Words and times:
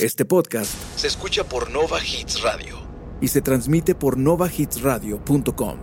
Este 0.00 0.24
podcast 0.24 0.72
se 0.96 1.06
escucha 1.08 1.44
por 1.44 1.70
Nova 1.70 1.98
Hits 2.02 2.40
Radio 2.42 2.78
y 3.20 3.28
se 3.28 3.42
transmite 3.42 3.94
por 3.94 4.16
novahitsradio.com. 4.16 5.78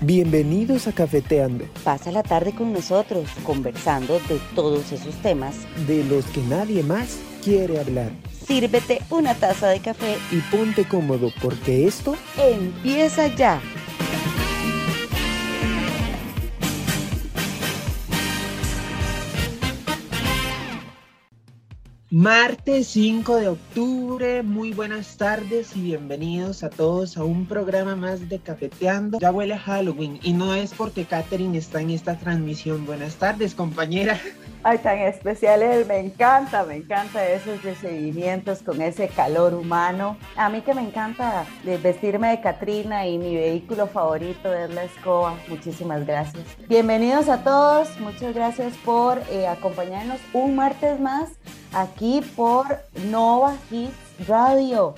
Bienvenidos 0.00 0.86
a 0.86 0.92
Cafeteando, 0.92 1.64
Pasa 1.82 2.12
la 2.12 2.22
tarde 2.22 2.54
con 2.54 2.72
nosotros 2.72 3.28
conversando 3.44 4.20
de 4.28 4.38
todos 4.54 4.92
esos 4.92 5.14
temas. 5.16 5.56
de 5.86 6.04
los 6.04 6.24
que 6.26 6.42
nadie 6.42 6.82
más 6.82 7.18
quiere 7.42 7.80
hablar. 7.80 8.10
Sírvete 8.46 9.00
una 9.10 9.34
taza 9.34 9.68
de 9.68 9.80
café. 9.80 10.16
Y 10.30 10.38
ponte 10.54 10.86
cómodo 10.86 11.32
porque 11.42 11.86
esto 11.86 12.14
Empieza 12.38 13.26
ya. 13.34 13.60
Martes 22.18 22.86
5 22.86 23.36
de 23.36 23.48
octubre, 23.48 24.42
muy 24.42 24.72
buenas 24.72 25.18
tardes 25.18 25.76
y 25.76 25.82
bienvenidos 25.82 26.64
a 26.64 26.70
todos 26.70 27.18
a 27.18 27.24
un 27.24 27.44
programa 27.44 27.94
más 27.94 28.30
de 28.30 28.38
Cafeteando. 28.38 29.18
Ya 29.20 29.30
huele 29.30 29.52
a 29.52 29.58
Halloween 29.58 30.18
y 30.22 30.32
no 30.32 30.54
es 30.54 30.72
porque 30.72 31.04
Katherine 31.04 31.58
está 31.58 31.82
en 31.82 31.90
esta 31.90 32.16
transmisión. 32.16 32.86
Buenas 32.86 33.16
tardes, 33.16 33.54
compañera. 33.54 34.18
Ay, 34.62 34.78
tan 34.78 34.98
especial 35.00 35.60
él, 35.60 35.84
me 35.84 35.98
encanta, 35.98 36.64
me 36.64 36.76
encanta 36.76 37.28
esos 37.28 37.62
recibimientos 37.62 38.62
con 38.62 38.80
ese 38.80 39.08
calor 39.08 39.52
humano. 39.52 40.16
A 40.36 40.48
mí 40.48 40.62
que 40.62 40.72
me 40.72 40.80
encanta 40.80 41.44
vestirme 41.82 42.30
de 42.30 42.40
Catrina 42.40 43.06
y 43.06 43.18
mi 43.18 43.34
vehículo 43.34 43.88
favorito 43.88 44.54
es 44.54 44.70
la 44.70 44.84
escoba. 44.84 45.38
Muchísimas 45.48 46.06
gracias. 46.06 46.42
Bienvenidos 46.66 47.28
a 47.28 47.44
todos, 47.44 48.00
muchas 48.00 48.34
gracias 48.34 48.72
por 48.86 49.18
eh, 49.30 49.46
acompañarnos 49.46 50.18
un 50.32 50.56
martes 50.56 50.98
más 50.98 51.28
aquí 51.72 52.20
por 52.34 52.66
Nova 53.10 53.56
Hits 53.70 54.28
Radio. 54.28 54.94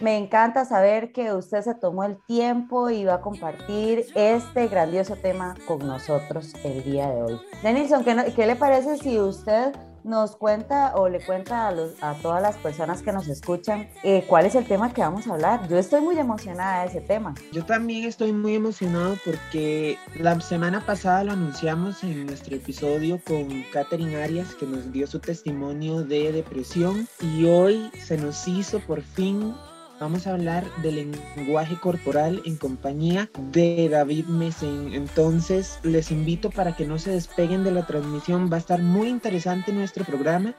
Me 0.00 0.16
encanta 0.16 0.64
saber 0.64 1.12
que 1.12 1.34
usted 1.34 1.60
se 1.60 1.74
tomó 1.74 2.04
el 2.04 2.16
tiempo 2.24 2.88
y 2.88 3.04
va 3.04 3.14
a 3.14 3.20
compartir 3.20 4.06
este 4.14 4.66
grandioso 4.68 5.16
tema 5.16 5.54
con 5.68 5.86
nosotros 5.86 6.54
el 6.64 6.82
día 6.84 7.10
de 7.10 7.22
hoy. 7.22 7.40
Denilson, 7.62 8.02
¿qué, 8.02 8.32
qué 8.34 8.46
le 8.46 8.56
parece 8.56 8.96
si 8.96 9.18
usted 9.18 9.74
nos 10.04 10.36
cuenta 10.36 10.94
o 10.96 11.08
le 11.08 11.20
cuenta 11.24 11.68
a, 11.68 11.72
los- 11.72 11.94
todas 12.22 12.42
las 12.42 12.56
personas 12.56 13.02
que 13.02 13.12
nos 13.12 13.28
escuchan 13.28 13.88
eh, 14.02 14.24
cuál 14.26 14.46
es 14.46 14.54
el 14.54 14.64
tema 14.66 14.92
que 14.92 15.00
vamos 15.00 15.26
a 15.26 15.34
hablar? 15.34 15.68
Yo 15.68 15.78
estoy 15.78 16.00
muy 16.00 16.18
emocionada 16.18 16.82
de 16.82 16.88
ese 16.88 17.00
tema. 17.00 17.34
Yo 17.52 17.64
también 17.64 18.04
estoy 18.04 18.32
muy 18.32 18.54
emocionado 18.54 19.16
porque 19.24 19.98
la 20.16 20.40
semana 20.40 20.84
pasada 20.84 21.24
lo 21.24 21.32
anunciamos 21.32 22.02
en 22.02 22.26
nuestro 22.26 22.56
episodio 22.56 23.20
con 23.26 23.48
Katherine 23.72 24.22
Arias 24.22 24.54
que 24.54 24.66
nos 24.66 24.90
dio 24.92 25.06
su 25.06 25.18
testimonio 25.18 26.02
de 26.02 26.32
depresión 26.32 27.06
y 27.20 27.44
hoy 27.46 27.90
se 28.06 28.16
nos 28.16 28.46
hizo 28.48 28.80
por 28.80 29.02
fin 29.02 29.54
Vamos 30.00 30.26
a 30.26 30.32
hablar 30.32 30.64
del 30.76 31.12
lenguaje 31.36 31.78
corporal 31.78 32.40
en 32.46 32.56
compañía 32.56 33.28
de 33.52 33.86
David 33.90 34.24
Mesen. 34.28 34.94
Entonces, 34.94 35.78
les 35.82 36.10
invito 36.10 36.48
para 36.48 36.74
que 36.74 36.86
no 36.86 36.98
se 36.98 37.10
despeguen 37.10 37.64
de 37.64 37.70
la 37.70 37.86
transmisión. 37.86 38.50
Va 38.50 38.56
a 38.56 38.60
estar 38.60 38.80
muy 38.80 39.08
interesante 39.08 39.74
nuestro 39.74 40.06
programa. 40.06 40.54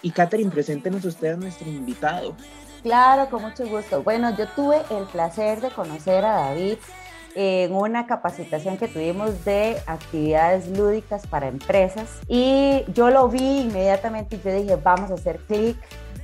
Y 0.00 0.12
Katherine, 0.12 0.50
preséntenos 0.50 1.04
usted 1.04 1.34
a 1.34 1.36
nuestro 1.36 1.68
invitado. 1.68 2.34
Claro, 2.82 3.28
con 3.28 3.42
mucho 3.42 3.66
gusto. 3.68 4.02
Bueno, 4.02 4.34
yo 4.34 4.48
tuve 4.48 4.78
el 4.88 5.04
placer 5.04 5.60
de 5.60 5.68
conocer 5.68 6.24
a 6.24 6.46
David 6.46 6.78
en 7.34 7.74
una 7.74 8.06
capacitación 8.06 8.78
que 8.78 8.88
tuvimos 8.88 9.44
de 9.44 9.76
actividades 9.86 10.68
lúdicas 10.68 11.26
para 11.26 11.48
empresas 11.48 12.08
y 12.28 12.82
yo 12.94 13.10
lo 13.10 13.28
vi 13.28 13.60
inmediatamente 13.60 14.36
y 14.36 14.40
yo 14.42 14.54
dije, 14.54 14.76
vamos 14.76 15.10
a 15.10 15.14
hacer 15.14 15.40
clic 15.40 15.76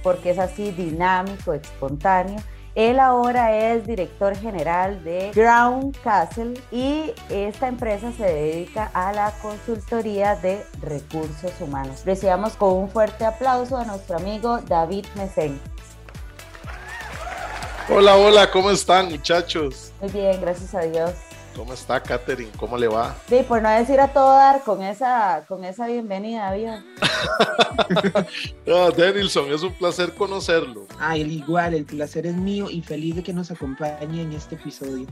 porque 0.03 0.31
es 0.31 0.39
así 0.39 0.71
dinámico, 0.71 1.53
espontáneo. 1.53 2.41
Él 2.75 3.01
ahora 3.01 3.55
es 3.55 3.87
director 3.87 4.35
general 4.35 5.05
de 5.05 5.31
Ground 5.35 5.95
Castle 6.03 6.55
y 6.71 7.13
esta 7.29 7.69
empresa 7.69 8.13
se 8.13 8.25
dedica 8.25 8.91
a 8.95 9.13
la 9.13 9.31
consultoría 9.43 10.37
de 10.37 10.65
recursos 10.81 11.53
humanos. 11.61 12.03
Recibamos 12.07 12.55
con 12.55 12.73
un 12.73 12.89
fuerte 12.89 13.27
aplauso 13.27 13.77
a 13.77 13.85
nuestro 13.85 14.17
amigo 14.17 14.59
David 14.67 15.05
Mesen. 15.17 15.61
Hola, 17.91 18.17
hola, 18.17 18.51
¿cómo 18.51 18.71
están 18.71 19.11
muchachos? 19.11 19.93
Muy 20.01 20.11
bien, 20.11 20.41
gracias 20.41 20.75
a 20.75 20.81
Dios. 20.81 21.11
¿Cómo 21.57 21.75
está 21.75 22.03
Katherine? 22.03 22.51
¿Cómo 22.57 22.79
le 22.79 22.89
va? 22.89 23.15
Sí, 23.29 23.45
por 23.47 23.61
no 23.61 23.71
decir 23.71 24.01
a 24.01 24.09
todo 24.09 24.31
dar 24.31 24.63
con 24.63 24.83
esa, 24.83 25.45
con 25.47 25.65
esa 25.65 25.87
bienvenida, 25.87 26.53
¿vio? 26.55 26.73
Ah, 28.69 28.91
Denilson, 28.97 29.53
es 29.53 29.63
un 29.63 29.73
placer 29.75 30.15
conocerlo. 30.15 30.87
Ah, 30.99 31.17
el 31.17 31.31
igual, 31.31 31.75
el 31.75 31.85
placer 31.85 32.27
es 32.27 32.35
mío 32.35 32.71
y 32.71 32.81
feliz 32.83 33.17
de 33.17 33.23
que 33.23 33.33
nos 33.33 33.51
acompañe 33.51 34.23
en 34.23 34.33
este 34.33 34.55
episodio. 34.55 35.07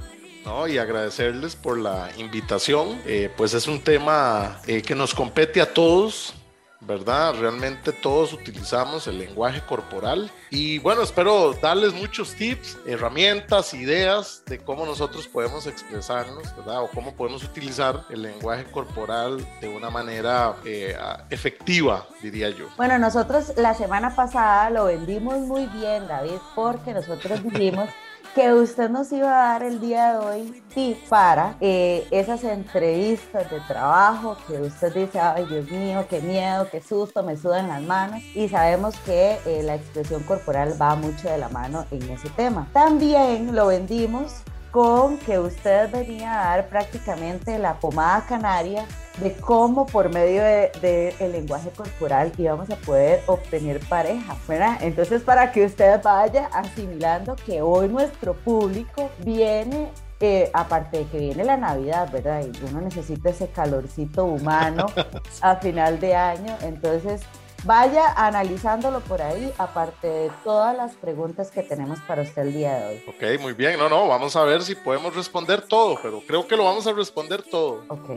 ¿no? 0.45 0.67
Y 0.67 0.79
agradecerles 0.79 1.57
por 1.57 1.79
la 1.79 2.11
invitación. 2.17 3.01
Eh, 3.05 3.31
pues 3.37 3.55
es 3.55 3.67
un 3.67 3.81
tema 3.81 4.61
eh, 4.67 4.83
que 4.83 4.95
nos 4.95 5.15
compete 5.15 5.61
a 5.61 5.73
todos, 5.73 6.35
¿verdad? 6.81 7.35
Realmente 7.39 7.93
todos 7.93 8.33
utilizamos 8.33 9.07
el 9.07 9.19
lenguaje 9.19 9.61
corporal. 9.67 10.31
Y 10.51 10.79
bueno, 10.79 11.03
espero 11.03 11.53
darles 11.55 11.93
muchos 11.93 12.35
tips, 12.35 12.79
herramientas, 12.87 13.75
ideas 13.75 14.43
de 14.47 14.59
cómo 14.59 14.87
nosotros 14.87 15.29
podemos 15.29 15.67
expresarnos, 15.67 16.55
¿verdad? 16.57 16.83
O 16.83 16.89
cómo 16.89 17.15
podemos 17.15 17.45
utilizar 17.45 18.05
el 18.11 18.23
lenguaje 18.23 18.65
corporal 18.65 19.47
de 19.61 19.69
una 19.69 19.91
manera 19.91 20.57
eh, 20.65 20.97
efectiva, 21.29 22.07
diría 22.23 22.51
yo. 22.51 22.67
Bueno, 22.77 22.99
nosotros 22.99 23.53
la 23.57 23.75
semana 23.75 24.17
pasada 24.17 24.71
lo 24.71 24.87
vendimos 24.87 25.39
muy 25.41 25.67
bien, 25.67 26.07
David, 26.09 26.39
porque 26.55 26.93
nosotros 26.93 27.43
dijimos 27.43 27.89
que 28.35 28.53
usted 28.53 28.89
nos 28.91 29.11
iba 29.13 29.29
a 29.29 29.53
dar 29.53 29.63
el 29.63 29.81
día 29.81 30.13
de 30.13 30.19
hoy 30.19 30.63
tips 30.75 31.09
para 31.09 31.57
eh, 31.61 32.07
esas 32.11 32.45
entrevistas 32.45 33.51
de 33.51 33.61
trabajo 33.61 34.37
que 34.47 34.61
usted 34.61 34.95
dice, 34.95 35.19
ay 35.19 35.45
Dios 35.47 35.71
mío, 35.71 36.07
qué 36.09 36.21
miedo, 36.21 36.69
qué 36.71 36.81
susto, 36.81 37.23
me 37.23 37.37
sudan 37.37 37.69
las 37.69 37.83
manos. 37.83 38.23
Y 38.35 38.49
sabemos 38.49 38.95
que 39.05 39.39
eh, 39.47 39.63
la 39.63 39.75
expresión 39.75 40.23
corporal 40.23 40.81
va 40.81 40.95
mucho 40.95 41.29
de 41.29 41.39
la 41.39 41.49
mano 41.49 41.87
en 41.91 42.03
ese 42.11 42.29
tema. 42.31 42.69
También 42.73 43.55
lo 43.55 43.67
vendimos 43.67 44.43
con 44.71 45.19
que 45.19 45.39
usted 45.39 45.91
venía 45.91 46.33
a 46.33 46.45
dar 46.45 46.69
prácticamente 46.69 47.59
la 47.59 47.75
pomada 47.75 48.25
canaria 48.27 48.87
de 49.21 49.35
cómo 49.35 49.87
por 49.87 50.13
medio 50.13 50.43
del 50.43 50.71
de, 50.81 51.15
el 51.19 51.33
lenguaje 51.33 51.71
corporal 51.71 52.33
íbamos 52.39 52.71
a 52.71 52.77
poder 52.77 53.23
obtener 53.27 53.81
pareja, 53.81 54.37
¿verdad? 54.49 54.79
Entonces 54.81 55.23
para 55.23 55.53
que 55.53 55.65
usted 55.65 56.01
vaya 56.03 56.49
asimilando 56.53 57.37
que 57.37 57.61
hoy 57.61 57.89
nuestro 57.89 58.35
público 58.35 59.11
viene 59.19 59.91
eh, 60.23 60.51
aparte 60.53 60.99
de 60.99 61.07
que 61.07 61.19
viene 61.19 61.45
la 61.45 61.57
Navidad, 61.57 62.11
¿verdad? 62.13 62.43
Y 62.43 62.65
uno 62.71 62.83
necesita 62.83 63.31
ese 63.31 63.49
calorcito 63.49 64.27
humano 64.27 64.87
a 65.41 65.57
final 65.57 65.99
de 65.99 66.15
año, 66.15 66.57
entonces 66.61 67.23
vaya 67.65 68.13
analizándolo 68.17 69.01
por 69.01 69.21
ahí, 69.23 69.53
aparte 69.59 70.07
de 70.07 70.31
todas 70.45 70.77
las 70.77 70.95
preguntas 70.95 71.51
que 71.51 71.63
tenemos 71.63 72.01
para 72.01 72.23
usted 72.23 72.43
el 72.43 72.53
día 72.53 72.75
de 72.75 72.89
hoy. 72.89 73.05
Ok, 73.09 73.41
muy 73.41 73.53
bien. 73.53 73.79
No, 73.79 73.89
no, 73.89 74.09
vamos 74.09 74.37
a 74.37 74.45
ver 74.45 74.63
si 74.63 74.75
podemos 74.75 75.15
responder 75.15 75.63
todo, 75.63 75.99
pero 76.03 76.23
creo 76.27 76.47
que 76.47 76.57
lo 76.57 76.65
vamos 76.65 76.87
a 76.87 76.93
responder 76.93 77.43
todo. 77.43 77.85
Ok, 77.89 78.11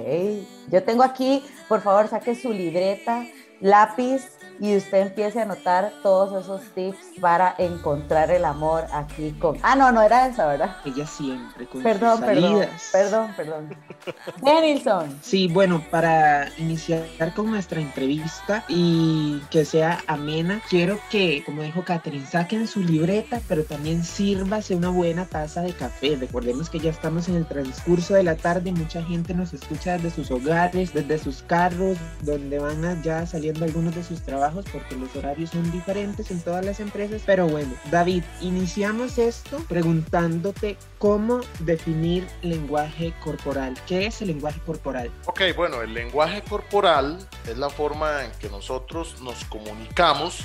yo 0.70 0.84
tengo 0.84 1.04
aquí, 1.04 1.46
por 1.68 1.82
favor, 1.82 2.08
saque 2.08 2.36
su 2.36 2.52
libreta, 2.52 3.26
lápiz 3.60 4.24
y 4.60 4.76
usted 4.78 5.00
empiece 5.08 5.40
a 5.40 5.44
anotar 5.44 5.92
todos 6.04 6.44
esos 6.44 6.62
tips 6.74 6.98
para 7.20 7.56
encontrar 7.58 8.32
el 8.32 8.46
amor 8.46 8.86
aquí 8.94 9.32
con... 9.40 9.58
Ah, 9.64 9.76
no, 9.76 9.92
no 9.92 10.02
era 10.02 10.28
esa, 10.28 10.46
¿verdad? 10.48 10.76
Ella 10.86 11.06
siempre 11.08 11.66
con 11.68 11.82
Perdón, 11.84 12.18
sus 12.18 12.26
perdón, 12.26 12.68
perdón, 12.92 13.34
perdón. 13.36 13.78
Denilson. 14.42 15.18
Sí, 15.22 15.48
bueno, 15.48 15.84
para 15.90 16.50
iniciar 16.58 17.04
con 17.36 17.50
nuestra 17.50 17.80
entrevista 17.82 18.64
y 18.68 19.42
que 19.50 19.66
sea 19.66 20.00
amena, 20.08 20.62
quiero 20.70 21.00
que, 21.10 21.44
como 21.46 21.62
dijo 21.62 21.84
Catherine, 21.84 22.26
saquen 22.26 22.68
su 22.68 22.82
libreta, 22.82 23.42
pero 23.48 23.64
también 23.64 24.04
sírvase 24.04 24.76
una 24.76 24.90
buena 24.90 25.26
taza 25.26 25.62
de 25.62 25.74
café. 25.74 26.16
Recordemos 26.20 26.70
que 26.70 26.80
ya 26.80 26.90
estamos 26.92 27.28
en 27.30 27.36
el 27.36 27.46
transcurso 27.46 28.14
de 28.14 28.24
la 28.24 28.36
tarde, 28.36 28.72
mucha 28.72 29.04
gente 29.04 29.34
nos 29.34 29.54
escucha 29.54 29.94
desde 29.94 30.12
sus 30.12 30.32
hogares, 30.32 30.94
desde 30.94 31.18
sus 31.18 31.42
carros, 31.44 31.98
donde 32.22 32.60
van 32.60 32.84
a- 32.86 33.02
ya 33.02 33.26
saliendo 33.26 33.66
algunos 33.66 33.96
de 33.96 34.04
sus 34.04 34.22
trabajos, 34.22 34.43
porque 34.52 34.96
los 34.96 35.16
horarios 35.16 35.52
son 35.52 35.72
diferentes 35.72 36.30
en 36.32 36.42
todas 36.42 36.66
las 36.66 36.80
empresas. 36.80 37.22
Pero 37.26 37.48
bueno, 37.48 37.74
David, 37.92 38.24
iniciamos 38.42 39.18
esto 39.18 39.58
preguntándote 39.70 40.78
cómo 40.98 41.42
definir 41.60 42.28
lenguaje 42.42 43.14
corporal. 43.24 43.76
¿Qué 43.88 44.08
es 44.08 44.22
el 44.22 44.30
lenguaje 44.30 44.60
corporal? 44.66 45.12
Ok, 45.26 45.42
bueno, 45.56 45.82
el 45.82 45.94
lenguaje 45.94 46.42
corporal 46.44 47.18
es 47.48 47.58
la 47.58 47.70
forma 47.70 48.26
en 48.26 48.32
que 48.40 48.50
nosotros 48.50 49.22
nos 49.22 49.44
comunicamos 49.46 50.42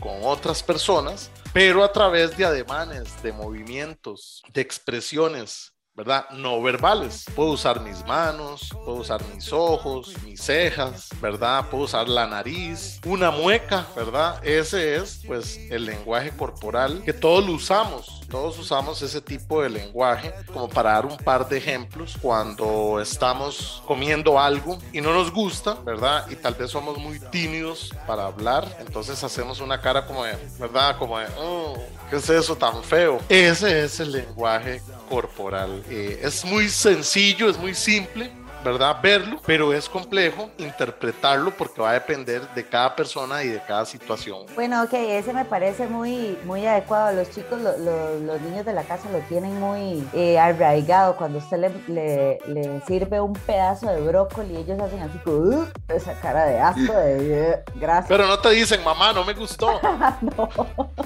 con 0.00 0.14
otras 0.22 0.62
personas, 0.62 1.30
pero 1.52 1.84
a 1.84 1.92
través 1.92 2.36
de 2.36 2.44
ademanes, 2.44 3.22
de 3.22 3.32
movimientos, 3.32 4.42
de 4.52 4.60
expresiones 4.60 5.71
¿verdad? 5.94 6.24
No 6.30 6.62
verbales. 6.62 7.26
Puedo 7.36 7.50
usar 7.50 7.80
mis 7.80 8.04
manos, 8.06 8.70
puedo 8.84 8.98
usar 8.98 9.22
mis 9.34 9.52
ojos, 9.52 10.14
mis 10.24 10.40
cejas, 10.40 11.08
¿verdad? 11.20 11.68
Puedo 11.70 11.84
usar 11.84 12.08
la 12.08 12.26
nariz, 12.26 13.00
una 13.04 13.30
mueca, 13.30 13.86
¿verdad? 13.94 14.42
Ese 14.42 14.96
es, 14.96 15.20
pues, 15.26 15.58
el 15.70 15.84
lenguaje 15.84 16.30
corporal 16.30 17.02
que 17.04 17.12
todos 17.12 17.44
lo 17.46 17.52
usamos. 17.52 18.22
Todos 18.30 18.58
usamos 18.58 19.02
ese 19.02 19.20
tipo 19.20 19.62
de 19.62 19.68
lenguaje 19.68 20.32
como 20.46 20.66
para 20.66 20.92
dar 20.92 21.04
un 21.04 21.18
par 21.18 21.46
de 21.46 21.58
ejemplos 21.58 22.16
cuando 22.20 22.98
estamos 22.98 23.82
comiendo 23.86 24.40
algo 24.40 24.78
y 24.90 25.02
no 25.02 25.12
nos 25.12 25.30
gusta, 25.30 25.74
¿verdad? 25.84 26.24
Y 26.30 26.36
tal 26.36 26.54
vez 26.54 26.70
somos 26.70 26.96
muy 26.96 27.20
tímidos 27.20 27.94
para 28.06 28.24
hablar, 28.24 28.66
entonces 28.80 29.22
hacemos 29.22 29.60
una 29.60 29.82
cara 29.82 30.06
como 30.06 30.24
de, 30.24 30.34
¿verdad? 30.58 30.96
Como 30.98 31.18
de, 31.18 31.26
oh, 31.38 31.76
¿qué 32.08 32.16
es 32.16 32.30
eso 32.30 32.56
tan 32.56 32.82
feo? 32.82 33.20
Ese 33.28 33.84
es 33.84 34.00
el 34.00 34.12
lenguaje 34.12 34.80
corporal. 35.12 35.84
Eh, 35.90 36.20
es 36.22 36.42
muy 36.44 36.70
sencillo, 36.70 37.50
es 37.50 37.58
muy 37.58 37.74
simple, 37.74 38.30
¿verdad? 38.62 38.96
Verlo, 39.02 39.40
pero 39.46 39.72
es 39.72 39.88
complejo 39.88 40.50
interpretarlo 40.58 41.50
porque 41.50 41.80
va 41.80 41.90
a 41.90 41.94
depender 41.94 42.42
de 42.54 42.64
cada 42.64 42.94
persona 42.94 43.42
y 43.42 43.48
de 43.48 43.60
cada 43.60 43.84
situación. 43.84 44.46
Bueno, 44.54 44.82
ok, 44.82 44.92
ese 44.92 45.32
me 45.32 45.44
parece 45.44 45.86
muy, 45.86 46.38
muy 46.44 46.66
adecuado. 46.66 47.12
Los 47.14 47.30
chicos, 47.30 47.60
los 47.60 48.40
niños 48.42 48.64
de 48.64 48.72
la 48.72 48.84
casa 48.84 49.08
lo 49.10 49.18
tienen 49.20 49.58
muy 49.58 50.06
eh, 50.14 50.38
arraigado. 50.38 51.16
Cuando 51.16 51.38
usted 51.38 51.72
le, 51.88 52.38
le, 52.46 52.80
sirve 52.86 53.20
un 53.20 53.32
pedazo 53.32 53.90
de 53.90 54.00
brócoli, 54.00 54.56
ellos 54.56 54.80
hacen 54.80 55.00
así 55.00 55.18
uh", 55.26 55.66
esa 55.88 56.14
cara 56.20 56.44
de 56.46 56.60
asco, 56.60 56.92
de 56.92 57.62
gracias. 57.76 58.08
Pero 58.08 58.26
no 58.26 58.38
te 58.38 58.50
dicen, 58.50 58.82
mamá, 58.84 59.12
no 59.12 59.24
me 59.24 59.34
gustó. 59.34 59.80
no, 60.20 60.48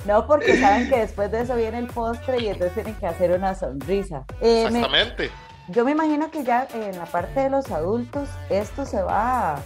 no, 0.04 0.26
porque 0.26 0.60
saben 0.60 0.88
que 0.88 1.00
después 1.00 1.30
de 1.30 1.42
eso 1.42 1.54
viene 1.54 1.78
el 1.78 1.86
postre 1.86 2.40
y 2.40 2.48
entonces 2.48 2.74
tienen 2.74 2.94
que 2.94 3.06
hacer 3.06 3.32
una 3.32 3.54
sonrisa. 3.54 4.24
Eh, 4.40 4.64
Exactamente. 4.66 5.30
Yo 5.68 5.84
me 5.84 5.92
imagino 5.92 6.30
que 6.30 6.44
ya 6.44 6.68
en 6.74 6.96
la 6.96 7.06
parte 7.06 7.40
de 7.40 7.50
los 7.50 7.70
adultos 7.70 8.28
esto 8.50 8.86
se 8.86 9.02
va 9.02 9.60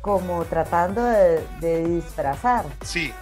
como 0.00 0.44
tratando 0.44 1.02
de, 1.02 1.84
disfrazar. 1.86 2.64
Sí, 2.84 3.12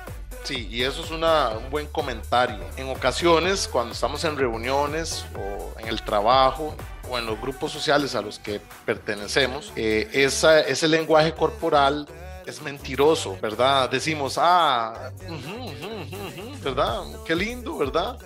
Sí, 0.44 0.66
y 0.72 0.82
eso 0.82 1.04
es 1.04 1.12
una, 1.12 1.50
un 1.50 1.70
buen 1.70 1.86
comentario. 1.86 2.58
En 2.76 2.88
ocasiones, 2.88 3.68
cuando 3.68 3.92
estamos 3.92 4.24
en 4.24 4.36
reuniones 4.36 5.24
o 5.36 5.78
en 5.78 5.86
el 5.86 6.02
trabajo 6.02 6.74
o 7.08 7.16
en 7.16 7.26
los 7.26 7.40
grupos 7.40 7.70
sociales 7.70 8.16
a 8.16 8.22
los 8.22 8.40
que 8.40 8.60
pertenecemos, 8.84 9.72
eh, 9.76 10.08
ese 10.12 10.88
lenguaje 10.88 11.32
corporal 11.32 12.08
es 12.44 12.60
mentiroso, 12.60 13.38
¿verdad? 13.40 13.88
Decimos, 13.88 14.36
ah, 14.36 15.12
¿verdad? 16.62 17.02
Qué 17.24 17.36
lindo, 17.36 17.78
¿verdad? 17.78 18.18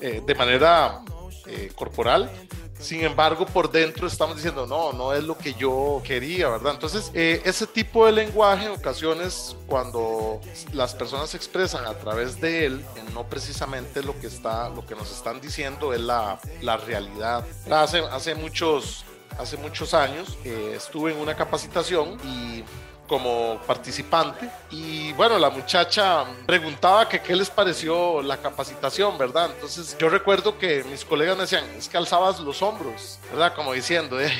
Eh, 0.00 0.22
de 0.24 0.34
manera 0.36 1.00
eh, 1.46 1.72
corporal, 1.74 2.30
sin 2.78 3.02
embargo, 3.02 3.46
por 3.46 3.70
dentro 3.70 4.06
estamos 4.06 4.36
diciendo, 4.36 4.66
no, 4.66 4.92
no 4.92 5.12
es 5.12 5.24
lo 5.24 5.38
que 5.38 5.54
yo 5.54 6.02
quería, 6.04 6.48
¿verdad? 6.48 6.74
Entonces, 6.74 7.10
eh, 7.14 7.40
ese 7.44 7.66
tipo 7.66 8.04
de 8.06 8.12
lenguaje 8.12 8.66
en 8.66 8.72
ocasiones, 8.72 9.56
cuando 9.66 10.40
las 10.72 10.94
personas 10.94 11.30
se 11.30 11.36
expresan 11.36 11.86
a 11.86 11.94
través 11.94 12.40
de 12.40 12.66
él, 12.66 12.84
no 13.14 13.24
precisamente 13.24 14.02
lo 14.02 14.18
que, 14.20 14.26
está, 14.26 14.68
lo 14.68 14.84
que 14.84 14.94
nos 14.94 15.10
están 15.10 15.40
diciendo 15.40 15.94
es 15.94 16.00
la, 16.00 16.38
la 16.62 16.76
realidad. 16.76 17.44
Hace, 17.70 18.00
hace, 18.00 18.34
muchos, 18.34 19.04
hace 19.38 19.56
muchos 19.56 19.94
años 19.94 20.36
eh, 20.44 20.74
estuve 20.76 21.12
en 21.12 21.18
una 21.18 21.34
capacitación 21.34 22.18
y 22.24 22.64
como 23.08 23.60
participante 23.66 24.48
y 24.70 25.12
bueno, 25.12 25.38
la 25.38 25.50
muchacha 25.50 26.24
preguntaba 26.46 27.08
que 27.08 27.20
qué 27.20 27.36
les 27.36 27.50
pareció 27.50 28.22
la 28.22 28.38
capacitación, 28.38 29.18
¿verdad? 29.18 29.50
Entonces 29.54 29.96
yo 29.98 30.08
recuerdo 30.08 30.58
que 30.58 30.84
mis 30.84 31.04
colegas 31.04 31.36
me 31.36 31.42
decían, 31.42 31.64
es 31.76 31.88
que 31.88 31.96
alzabas 31.96 32.40
los 32.40 32.62
hombros, 32.62 33.18
¿verdad? 33.30 33.54
Como 33.54 33.72
diciendo, 33.72 34.20
eh, 34.20 34.32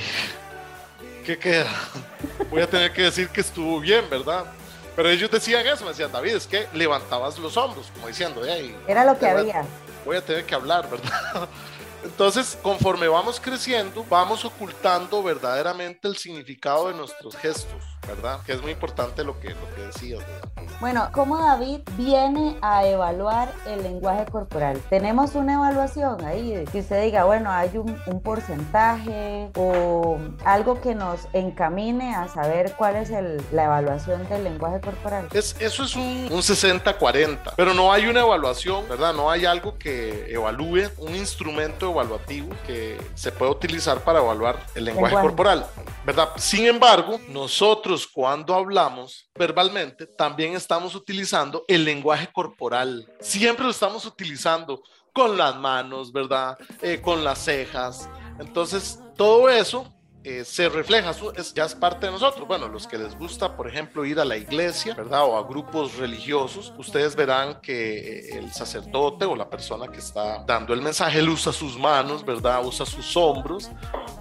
¿qué 1.27 1.39
queda? 1.39 1.71
Voy 2.51 2.63
a 2.63 2.67
tener 2.67 2.93
que 2.93 3.03
decir 3.03 3.29
que 3.29 3.41
estuvo 3.41 3.81
bien, 3.81 4.09
¿verdad? 4.09 4.45
Pero 4.97 5.11
ellos 5.11 5.31
decían 5.31 5.67
eso, 5.67 5.85
me 5.85 5.91
decían, 5.91 6.13
David, 6.13 6.37
es 6.37 6.47
que 6.47 6.69
levantabas 6.73 7.39
los 7.39 7.57
hombros, 7.57 7.91
como 7.95 8.07
diciendo, 8.07 8.43
hey, 8.47 8.77
era 8.87 9.05
lo 9.05 9.19
que 9.19 9.27
había. 9.27 9.65
Voy 10.05 10.17
a 10.17 10.25
tener 10.25 10.45
que 10.45 10.55
hablar, 10.55 10.89
¿verdad? 10.89 11.49
Entonces, 12.05 12.57
conforme 12.63 13.09
vamos 13.09 13.41
creciendo, 13.41 14.05
vamos 14.09 14.45
ocultando 14.45 15.23
verdaderamente 15.23 16.07
el 16.07 16.17
significado 16.17 16.89
de 16.89 16.95
nuestros 16.95 17.35
gestos, 17.37 17.83
¿verdad? 18.07 18.41
Que 18.45 18.53
es 18.53 18.63
muy 18.63 18.73
importante 18.73 19.25
lo 19.25 19.39
que, 19.41 19.51
lo 19.51 19.75
que 19.75 19.83
decías, 19.83 20.21
¿verdad? 20.21 20.55
Bueno, 20.81 21.09
¿cómo 21.13 21.39
David 21.39 21.81
viene 21.97 22.57
a 22.61 22.87
evaluar 22.87 23.53
el 23.67 23.83
lenguaje 23.83 24.27
corporal? 24.27 24.81
Tenemos 24.91 25.35
una 25.35 25.55
evaluación 25.55 26.25
ahí, 26.25 26.65
que 26.73 26.81
usted 26.81 27.03
diga, 27.03 27.25
bueno, 27.25 27.51
hay 27.51 27.77
un, 27.77 27.95
porcentaje 28.23 29.51
o 29.57 30.19
algo 30.45 30.81
que 30.81 30.95
nos 30.95 31.29
encamine 31.33 32.15
a 32.15 32.29
saber 32.29 32.75
cuál 32.77 32.97
es 32.97 33.11
la 33.11 33.65
evaluación 33.65 34.27
del 34.29 34.45
lenguaje 34.45 34.81
corporal. 34.81 35.29
Es, 35.33 35.57
eso 35.61 35.85
es 35.85 35.95
un, 35.95 36.29
un 36.31 36.41
60-40, 36.41 37.53
pero 37.57 37.75
no 37.75 37.93
hay 37.93 38.07
una 38.07 38.21
evaluación, 38.21 38.89
¿verdad? 38.89 39.13
No 39.13 39.31
hay 39.31 39.45
algo 39.45 39.77
que 39.79 40.33
evalúe, 40.33 40.91
un 40.99 41.15
instrumento 41.15 41.91
evaluativo 41.91 42.51
que 42.67 42.99
se 43.15 43.31
puede 43.33 43.53
utilizar 43.53 44.01
para 44.01 44.21
evaluar 44.21 44.59
el 44.75 44.85
lenguaje, 44.85 45.15
corporal, 45.15 45.67
¿verdad? 46.05 46.31
Sin 46.37 46.67
embargo, 46.67 47.21
nosotros 47.29 47.94
cuando 48.07 48.55
hablamos 48.55 49.31
verbalmente 49.35 50.07
también 50.07 50.55
estamos 50.55 50.95
utilizando 50.95 51.65
el 51.69 51.85
lenguaje 51.85 52.29
corporal. 52.33 53.07
Siempre 53.21 53.65
lo 53.65 53.71
estamos 53.71 54.05
utilizando 54.05 54.83
con 55.13 55.37
las 55.37 55.57
manos, 55.57 56.13
¿verdad? 56.13 56.59
Eh, 56.83 57.01
con 57.01 57.23
las 57.23 57.39
cejas. 57.45 58.09
Entonces, 58.41 58.99
todo 59.17 59.49
eso 59.49 59.94
eh, 60.25 60.43
se 60.43 60.71
refleja, 60.71 61.13
es, 61.37 61.53
ya 61.53 61.67
es 61.67 61.75
parte 61.75 62.07
de 62.07 62.13
nosotros. 62.13 62.49
Bueno, 62.49 62.67
los 62.67 62.87
que 62.87 62.97
les 62.97 63.15
gusta, 63.15 63.55
por 63.55 63.69
ejemplo, 63.69 64.07
ir 64.07 64.19
a 64.19 64.25
la 64.25 64.39
iglesia, 64.39 64.95
¿verdad? 64.95 65.25
O 65.25 65.37
a 65.37 65.47
grupos 65.47 65.99
religiosos, 65.99 66.73
ustedes 66.79 67.15
verán 67.15 67.61
que 67.61 68.31
el 68.31 68.51
sacerdote 68.51 69.27
o 69.27 69.37
la 69.37 69.51
persona 69.51 69.87
que 69.89 69.99
está 69.99 70.43
dando 70.47 70.73
el 70.73 70.81
mensaje, 70.81 71.19
él 71.19 71.29
usa 71.29 71.53
sus 71.53 71.79
manos, 71.79 72.25
¿verdad? 72.25 72.65
Usa 72.65 72.87
sus 72.87 73.15
hombros. 73.19 73.71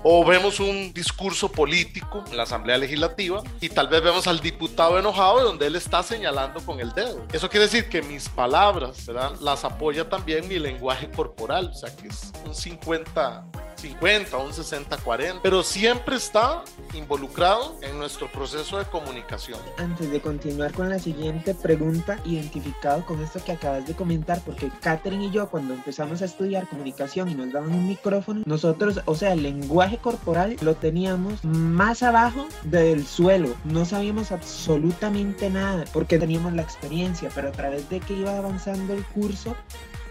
O 0.03 0.25
vemos 0.25 0.59
un 0.59 0.91
discurso 0.91 1.49
político 1.49 2.21
en 2.29 2.35
la 2.35 2.43
Asamblea 2.43 2.77
Legislativa 2.77 3.41
y 3.61 3.69
tal 3.69 3.87
vez 3.87 4.03
vemos 4.03 4.27
al 4.27 4.41
diputado 4.41 4.99
enojado 4.99 5.41
donde 5.41 5.67
él 5.67 5.77
está 5.77 6.03
señalando 6.03 6.59
con 6.65 6.81
el 6.81 6.91
dedo. 6.91 7.25
Eso 7.31 7.49
quiere 7.49 7.67
decir 7.67 7.87
que 7.87 8.01
mis 8.01 8.27
palabras, 8.27 9.05
¿verdad? 9.05 9.31
Las 9.39 9.63
apoya 9.63 10.09
también 10.09 10.49
mi 10.49 10.59
lenguaje 10.59 11.09
corporal, 11.09 11.69
o 11.71 11.73
sea 11.73 11.95
que 11.95 12.09
es 12.09 12.33
un 12.45 12.53
50 12.53 13.45
50 13.83 14.37
o 14.37 14.45
un 14.45 14.51
60-40, 14.51 15.41
pero 15.43 15.61
siempre 15.61 15.92
está 16.15 16.63
involucrado 16.93 17.75
en 17.81 17.97
nuestro 17.97 18.31
proceso 18.31 18.77
de 18.77 18.85
comunicación. 18.85 19.59
Antes 19.77 20.11
de 20.11 20.21
continuar 20.21 20.71
con 20.73 20.89
la 20.89 20.99
siguiente 20.99 21.53
pregunta, 21.53 22.19
identificado 22.25 23.05
con 23.05 23.21
esto 23.23 23.43
que 23.43 23.53
acabas 23.53 23.85
de 23.87 23.95
comentar, 23.95 24.41
porque 24.45 24.69
Catherine 24.81 25.25
y 25.25 25.31
yo 25.31 25.49
cuando 25.49 25.73
empezamos 25.73 26.21
a 26.21 26.25
estudiar 26.25 26.67
comunicación 26.67 27.29
y 27.29 27.35
nos 27.35 27.51
daban 27.51 27.71
un 27.71 27.87
micrófono, 27.87 28.43
nosotros, 28.45 29.01
o 29.05 29.15
sea, 29.15 29.33
el 29.33 29.43
lenguaje 29.43 29.97
corporal 29.97 30.55
lo 30.61 30.75
teníamos 30.75 31.43
más 31.43 32.03
abajo 32.03 32.47
del 32.63 33.05
suelo, 33.05 33.49
no 33.63 33.85
sabíamos 33.85 34.31
absolutamente 34.31 35.49
nada, 35.49 35.85
porque 35.93 36.19
teníamos 36.19 36.53
la 36.53 36.61
experiencia, 36.61 37.29
pero 37.33 37.49
a 37.49 37.51
través 37.51 37.89
de 37.89 37.99
que 37.99 38.13
iba 38.13 38.37
avanzando 38.37 38.93
el 38.93 39.03
curso, 39.05 39.55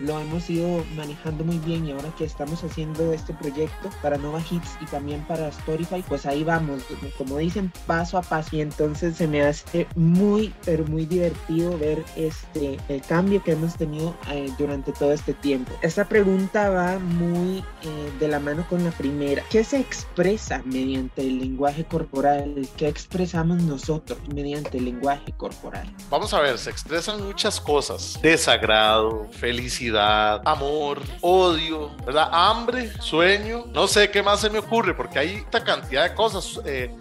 lo 0.02 0.18
hemos 0.18 0.48
ido 0.50 0.84
manejando 0.96 1.44
muy 1.44 1.58
bien 1.58 1.86
y 1.86 1.92
ahora 1.92 2.12
que 2.16 2.24
estamos 2.24 2.62
haciendo 2.64 3.12
este 3.12 3.32
proyecto 3.34 3.90
para 4.02 4.18
Nova 4.18 4.40
Hits 4.40 4.76
y 4.80 4.86
también 4.86 5.24
para 5.26 5.50
Storyfy, 5.50 6.02
pues 6.08 6.26
ahí 6.26 6.44
vamos, 6.44 6.82
como 7.16 7.38
dicen, 7.38 7.72
paso 7.86 8.18
a 8.18 8.22
paso 8.22 8.56
y 8.56 8.60
entonces 8.60 9.16
se 9.16 9.28
me 9.28 9.42
hace 9.42 9.86
muy, 9.94 10.52
pero 10.64 10.84
muy 10.86 11.06
divertido 11.06 11.78
ver 11.78 12.04
este, 12.16 12.78
el 12.88 13.02
cambio 13.02 13.42
que 13.42 13.52
hemos 13.52 13.76
tenido 13.76 14.14
eh, 14.30 14.50
durante 14.58 14.92
todo 14.92 15.12
este 15.12 15.34
tiempo. 15.34 15.72
Esta 15.82 16.04
pregunta 16.08 16.70
va 16.70 16.98
muy 16.98 17.58
eh, 17.58 18.12
de 18.18 18.28
la 18.28 18.40
mano 18.40 18.66
con 18.68 18.84
la 18.84 18.90
primera. 18.90 19.44
¿Qué 19.50 19.62
se 19.64 19.78
expresa 19.78 20.62
mediante 20.64 21.22
el 21.22 21.38
lenguaje 21.38 21.84
corporal? 21.84 22.68
¿Qué 22.76 22.88
expresamos 22.88 23.62
nosotros 23.62 24.18
mediante 24.34 24.78
el 24.78 24.86
lenguaje 24.86 25.32
corporal? 25.32 25.92
Vamos 26.10 26.34
a 26.34 26.40
ver, 26.40 26.58
se 26.58 26.70
expresan 26.70 27.24
muchas 27.24 27.60
cosas. 27.60 28.18
Desagrado, 28.22 29.28
felicidad 29.32 29.91
amor, 29.96 31.00
odio, 31.20 31.90
¿verdad? 32.04 32.28
Hambre, 32.32 32.92
sueño, 33.00 33.64
no 33.72 33.86
sé 33.86 34.10
qué 34.10 34.22
más 34.22 34.40
se 34.40 34.50
me 34.50 34.58
ocurre, 34.58 34.94
porque 34.94 35.18
hay 35.18 35.34
esta 35.36 35.62
cantidad 35.62 36.08
de 36.08 36.14
cosas. 36.14 36.60
Eh, 36.64 36.94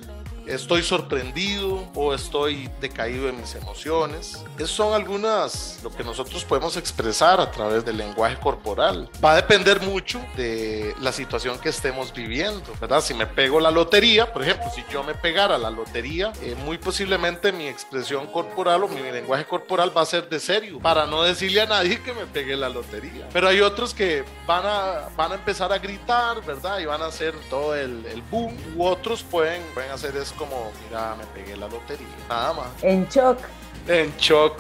estoy 0.48 0.84
sorprendido 0.84 1.88
o 1.96 2.14
estoy 2.14 2.70
decaído 2.80 3.30
en 3.30 3.40
mis 3.40 3.56
emociones. 3.56 4.44
Esas 4.58 4.72
son 4.72 4.94
algunas, 4.94 5.80
lo 5.84 5.92
que 5.92 6.04
nosotros 6.04 6.44
podemos 6.46 6.78
expresar 6.78 7.40
a 7.40 7.52
través 7.52 7.86
del 7.86 7.98
lenguaje 7.98 8.38
corporal. 8.38 9.10
Va 9.24 9.34
a 9.34 9.36
depender 9.36 9.82
mucho 9.82 10.24
de 10.36 10.96
la 11.00 11.12
situación 11.12 11.60
que 11.60 11.70
estemos 11.70 12.14
viviendo, 12.14 12.74
¿verdad? 12.80 13.02
Si 13.02 13.14
me 13.14 13.28
pego 13.28 13.60
la 13.60 13.72
lotería, 13.72 14.32
por 14.32 14.44
ejemplo, 14.44 14.66
si 14.74 14.84
yo 14.92 15.04
me 15.04 15.14
pegara 15.14 15.58
la 15.58 15.70
lotería, 15.70 16.34
eh, 16.42 16.56
muy 16.64 16.78
posiblemente 16.78 17.52
mi 17.52 17.68
expresión 17.68 18.28
corporal 18.28 18.84
o 18.84 18.88
mi 18.88 19.02
lenguaje 19.02 19.46
corporal 19.46 19.96
va 19.96 20.02
a 20.02 20.06
ser 20.06 20.30
de 20.30 20.40
serio, 20.40 20.80
para 20.80 21.06
no 21.06 21.24
decirle 21.24 21.62
a 21.62 21.66
nadie 21.66 22.02
que 22.02 22.14
me 22.14 22.26
pegue 22.26 22.56
la 22.56 22.70
lotería. 22.70 23.28
Pero 23.32 23.48
hay 23.48 23.62
otros 23.62 23.94
que 23.94 24.24
van 24.46 24.66
a, 24.66 25.10
van 25.16 25.32
a 25.32 25.36
empezar 25.36 25.72
a 25.72 25.78
gritar, 25.78 26.44
¿verdad? 26.46 26.80
Y 26.80 26.86
van 26.86 27.02
a 27.02 27.08
hacer 27.08 27.34
todo 27.50 27.76
el, 27.76 28.06
el 28.06 28.22
boom, 28.24 28.56
u 28.76 28.86
otros 28.86 29.24
pueden, 29.24 29.62
pueden 29.74 29.92
hacer 29.92 30.16
eso 30.16 30.31
como, 30.34 30.72
mira, 30.86 31.16
me 31.16 31.26
pegué 31.28 31.56
la 31.58 31.68
lotería, 31.68 32.08
nada 32.28 32.54
más. 32.54 32.68
En 32.82 33.08
shock. 33.08 33.40
En 33.88 34.16
shock, 34.18 34.60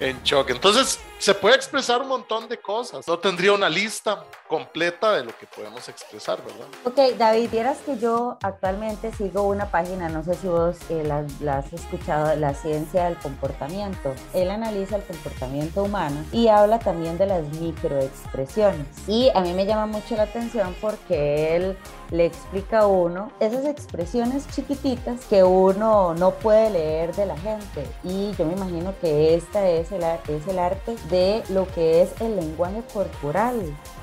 en 0.00 0.22
shock. 0.22 0.50
Entonces, 0.50 0.98
se 1.22 1.34
puede 1.34 1.54
expresar 1.54 2.02
un 2.02 2.08
montón 2.08 2.48
de 2.48 2.58
cosas. 2.58 3.06
No 3.06 3.16
tendría 3.16 3.52
una 3.52 3.68
lista 3.68 4.24
completa 4.48 5.12
de 5.12 5.24
lo 5.24 5.38
que 5.38 5.46
podemos 5.46 5.88
expresar, 5.88 6.42
¿verdad? 6.44 6.66
Ok, 6.84 7.16
David, 7.16 7.48
vieras 7.48 7.78
que 7.86 7.96
yo 7.96 8.38
actualmente 8.42 9.12
sigo 9.12 9.44
una 9.44 9.70
página, 9.70 10.08
no 10.08 10.24
sé 10.24 10.34
si 10.34 10.48
vos 10.48 10.76
eh, 10.90 11.04
la, 11.06 11.24
la, 11.38 11.58
has 11.58 11.72
escuchado, 11.72 12.34
La 12.34 12.54
Ciencia 12.54 13.04
del 13.04 13.16
Comportamiento. 13.18 14.12
Él 14.34 14.50
analiza 14.50 14.96
el 14.96 15.04
comportamiento 15.04 15.84
humano 15.84 16.24
y 16.32 16.48
habla 16.48 16.80
también 16.80 17.16
de 17.18 17.26
las 17.26 17.44
microexpresiones. 17.60 18.86
Y 19.06 19.30
a 19.32 19.42
mí 19.42 19.52
me 19.52 19.64
llama 19.64 19.86
mucho 19.86 20.16
la 20.16 20.24
atención 20.24 20.74
porque 20.80 21.54
él 21.54 21.78
le 22.12 22.26
explica 22.26 22.86
uno 22.86 23.32
esas 23.40 23.64
expresiones 23.64 24.46
chiquititas 24.48 25.24
que 25.24 25.42
uno 25.42 26.14
no 26.14 26.32
puede 26.32 26.70
leer 26.70 27.14
de 27.16 27.26
la 27.26 27.36
gente. 27.38 27.86
Y 28.04 28.32
yo 28.36 28.44
me 28.44 28.52
imagino 28.52 28.94
que 29.00 29.34
esta 29.34 29.66
es 29.68 29.90
el, 29.92 30.02
es 30.02 30.46
el 30.46 30.58
arte 30.58 30.94
de 31.10 31.42
lo 31.48 31.66
que 31.68 32.02
es 32.02 32.20
el 32.20 32.36
lenguaje 32.36 32.82
corporal. 32.92 33.60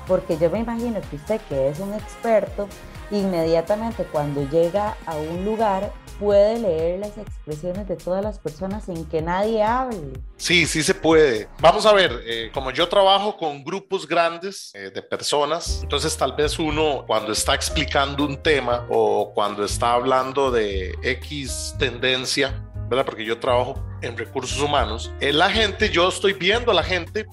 Porque 0.08 0.36
yo 0.36 0.50
me 0.50 0.58
imagino 0.58 1.00
que 1.08 1.16
usted 1.16 1.40
que 1.48 1.68
es 1.68 1.78
un 1.78 1.94
experto, 1.94 2.66
inmediatamente 3.12 4.04
cuando 4.04 4.42
llega 4.48 4.96
a 5.06 5.16
un 5.16 5.44
lugar 5.44 5.92
puede 6.20 6.58
leer 6.58 7.00
las 7.00 7.16
expresiones 7.16 7.88
de 7.88 7.96
todas 7.96 8.22
las 8.22 8.38
personas 8.38 8.84
sin 8.84 9.06
que 9.06 9.22
nadie 9.22 9.62
hable. 9.62 10.12
Sí, 10.36 10.66
sí 10.66 10.82
se 10.82 10.94
puede. 10.94 11.48
Vamos 11.60 11.86
a 11.86 11.94
ver, 11.94 12.12
eh, 12.26 12.50
como 12.52 12.70
yo 12.70 12.88
trabajo 12.88 13.38
con 13.38 13.64
grupos 13.64 14.06
grandes 14.06 14.70
eh, 14.74 14.90
de 14.94 15.02
personas, 15.02 15.80
entonces 15.82 16.14
tal 16.16 16.34
vez 16.36 16.58
uno 16.58 17.04
cuando 17.06 17.32
está 17.32 17.54
explicando 17.54 18.26
un 18.26 18.36
tema 18.36 18.86
o 18.90 19.32
cuando 19.34 19.64
está 19.64 19.94
hablando 19.94 20.50
de 20.50 20.94
X 21.02 21.74
tendencia, 21.78 22.62
¿verdad? 22.90 23.06
Porque 23.06 23.24
yo 23.24 23.40
trabajo 23.40 23.82
en 24.02 24.16
recursos 24.16 24.60
humanos, 24.60 25.10
en 25.20 25.38
la 25.38 25.48
gente, 25.48 25.88
yo 25.88 26.08
estoy 26.08 26.34
viendo 26.34 26.70
a 26.70 26.74
la 26.74 26.82
gente 26.82 27.26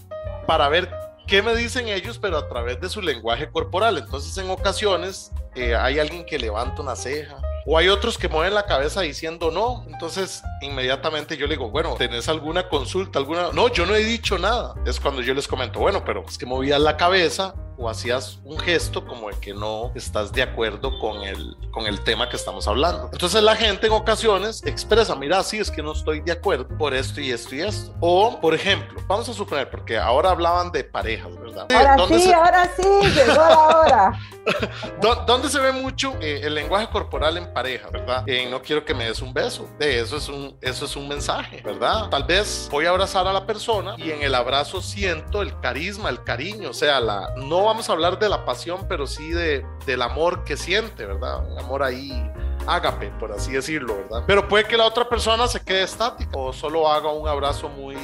para 0.47 0.69
ver 0.69 0.89
qué 1.27 1.41
me 1.41 1.53
dicen 1.55 1.89
ellos, 1.89 2.17
pero 2.17 2.37
a 2.37 2.47
través 2.47 2.79
de 2.79 2.87
su 2.87 3.01
lenguaje 3.01 3.49
corporal. 3.49 3.97
Entonces 3.97 4.37
en 4.37 4.49
ocasiones 4.49 5.31
eh, 5.55 5.75
hay 5.75 5.99
alguien 5.99 6.25
que 6.25 6.39
levanta 6.39 6.81
una 6.81 6.95
ceja, 6.95 7.37
o 7.69 7.77
hay 7.77 7.89
otros 7.89 8.17
que 8.17 8.29
mueven 8.29 8.53
la 8.53 8.65
cabeza 8.65 9.01
diciendo 9.01 9.51
no. 9.51 9.83
Entonces, 9.91 10.41
inmediatamente 10.61 11.35
yo 11.35 11.47
le 11.47 11.55
digo, 11.55 11.69
bueno, 11.69 11.95
¿tenés 11.95 12.29
alguna 12.29 12.69
consulta? 12.69 13.19
alguna 13.19 13.49
No, 13.51 13.67
yo 13.67 13.85
no 13.85 13.93
he 13.93 14.03
dicho 14.05 14.37
nada. 14.37 14.73
Es 14.85 15.01
cuando 15.01 15.21
yo 15.21 15.33
les 15.33 15.49
comento, 15.49 15.79
bueno, 15.79 16.05
pero 16.05 16.23
es 16.25 16.37
que 16.37 16.45
movías 16.45 16.79
la 16.79 16.95
cabeza 16.95 17.53
o 17.77 17.89
hacías 17.89 18.39
un 18.43 18.57
gesto 18.57 19.05
como 19.05 19.29
de 19.29 19.39
que 19.39 19.53
no 19.53 19.91
estás 19.95 20.31
de 20.31 20.41
acuerdo 20.41 20.97
con 20.99 21.21
el, 21.21 21.55
con 21.71 21.85
el 21.85 22.03
tema 22.03 22.29
que 22.29 22.35
estamos 22.35 22.67
hablando. 22.67 23.09
Entonces 23.11 23.41
la 23.43 23.55
gente 23.55 23.87
en 23.87 23.93
ocasiones 23.93 24.63
expresa, 24.65 25.15
mira, 25.15 25.43
sí, 25.43 25.59
es 25.59 25.69
que 25.69 25.83
no 25.83 25.91
estoy 25.91 26.21
de 26.21 26.31
acuerdo 26.31 26.67
por 26.77 26.93
esto 26.93 27.21
y 27.21 27.31
esto 27.31 27.55
y 27.55 27.61
esto. 27.61 27.93
O, 27.99 28.39
por 28.39 28.53
ejemplo, 28.53 28.99
vamos 29.07 29.29
a 29.29 29.33
suponer, 29.33 29.69
porque 29.69 29.97
ahora 29.97 30.31
hablaban 30.31 30.71
de 30.71 30.83
parejas, 30.83 31.35
¿verdad? 31.39 31.67
Ahora 31.71 32.07
sí, 32.07 32.21
se... 32.21 32.33
ahora 32.33 32.71
sí, 32.75 33.09
llegó 33.15 33.33
la 33.33 33.57
hora. 33.57 34.19
¿Dónde 35.27 35.49
se 35.49 35.59
ve 35.59 35.71
mucho 35.71 36.13
eh, 36.21 36.41
el 36.43 36.55
lenguaje 36.55 36.87
corporal 36.89 37.37
en 37.37 37.51
pareja, 37.53 37.89
verdad? 37.89 38.23
Eh, 38.27 38.47
no 38.49 38.61
quiero 38.61 38.85
que 38.85 38.93
me 38.93 39.05
des 39.05 39.21
un 39.21 39.33
beso. 39.33 39.67
De 39.77 39.99
eso 39.99 40.17
es 40.17 40.29
un, 40.29 40.57
eso 40.61 40.85
es 40.85 40.95
un 40.95 41.07
mensaje, 41.07 41.61
¿verdad? 41.61 42.09
Tal 42.09 42.23
vez 42.23 42.67
voy 42.71 42.85
a 42.85 42.89
abrazar 42.89 43.27
a 43.27 43.33
la 43.33 43.45
persona 43.45 43.95
y 43.97 44.11
en 44.11 44.21
el 44.21 44.33
abrazo 44.35 44.81
siento 44.81 45.41
el 45.41 45.59
carisma, 45.59 46.09
el 46.09 46.23
cariño, 46.23 46.69
o 46.69 46.73
sea, 46.73 46.99
la 46.99 47.33
no 47.35 47.66
vamos 47.67 47.89
a 47.89 47.93
hablar 47.93 48.17
de 48.17 48.29
la 48.29 48.45
pasión, 48.45 48.87
pero 48.87 49.05
sí 49.05 49.29
de, 49.29 49.65
del 49.85 50.01
amor 50.01 50.43
que 50.43 50.57
siente, 50.57 51.05
¿verdad? 51.05 51.45
Un 51.45 51.59
amor 51.59 51.83
ahí 51.83 52.31
ágape, 52.65 53.11
por 53.19 53.31
así 53.31 53.51
decirlo, 53.51 53.97
¿verdad? 53.97 54.23
Pero 54.25 54.47
puede 54.47 54.65
que 54.65 54.77
la 54.77 54.85
otra 54.85 55.07
persona 55.07 55.47
se 55.47 55.59
quede 55.59 55.83
estática 55.83 56.37
o 56.37 56.53
solo 56.53 56.89
haga 56.89 57.11
un 57.11 57.27
abrazo 57.27 57.69
muy, 57.69 57.95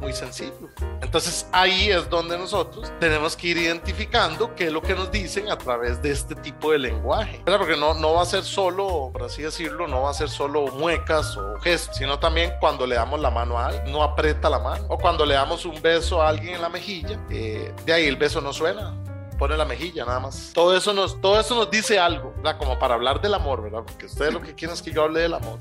muy 0.00 0.12
sencillo. 0.12 0.68
Entonces 1.02 1.46
ahí 1.52 1.90
es 1.90 2.08
donde 2.08 2.36
nosotros 2.38 2.92
tenemos 2.98 3.36
que 3.36 3.48
ir 3.48 3.58
identificando 3.58 4.54
qué 4.54 4.66
es 4.66 4.72
lo 4.72 4.82
que 4.82 4.94
nos 4.94 5.10
dicen 5.10 5.50
a 5.50 5.58
través 5.58 6.00
de 6.02 6.10
este 6.10 6.34
tipo 6.34 6.72
de 6.72 6.78
lenguaje. 6.78 7.42
¿verdad? 7.44 7.58
Porque 7.58 7.76
no, 7.76 7.94
no 7.94 8.14
va 8.14 8.22
a 8.22 8.26
ser 8.26 8.42
solo, 8.42 9.10
por 9.12 9.24
así 9.24 9.42
decirlo, 9.42 9.86
no 9.86 10.02
va 10.02 10.10
a 10.10 10.14
ser 10.14 10.28
solo 10.28 10.68
muecas 10.68 11.36
o 11.36 11.58
gestos, 11.60 11.96
sino 11.96 12.18
también 12.18 12.52
cuando 12.60 12.86
le 12.86 12.96
damos 12.96 13.20
la 13.20 13.30
mano 13.30 13.58
a 13.58 13.66
alguien, 13.66 13.92
no 13.92 14.02
aprieta 14.02 14.48
la 14.48 14.58
mano. 14.58 14.84
O 14.88 14.98
cuando 14.98 15.26
le 15.26 15.34
damos 15.34 15.64
un 15.64 15.80
beso 15.82 16.22
a 16.22 16.28
alguien 16.28 16.54
en 16.54 16.62
la 16.62 16.68
mejilla, 16.68 17.18
eh, 17.30 17.74
de 17.84 17.92
ahí 17.92 18.06
el 18.06 18.16
beso 18.16 18.40
no 18.40 18.52
suena 18.52 18.94
pone 19.40 19.56
la 19.56 19.64
mejilla 19.64 20.04
nada 20.04 20.20
más. 20.20 20.50
Todo 20.52 20.76
eso 20.76 20.92
nos, 20.92 21.18
todo 21.18 21.40
eso 21.40 21.54
nos 21.54 21.70
dice 21.70 21.98
algo, 21.98 22.34
¿verdad? 22.36 22.58
Como 22.58 22.78
para 22.78 22.94
hablar 22.94 23.22
del 23.22 23.32
amor, 23.32 23.62
¿verdad? 23.62 23.80
Porque 23.86 24.04
ustedes 24.04 24.34
lo 24.34 24.42
que 24.42 24.54
quieren 24.54 24.74
es 24.74 24.82
que 24.82 24.92
yo 24.92 25.02
hable 25.02 25.20
del 25.20 25.32
amor. 25.32 25.58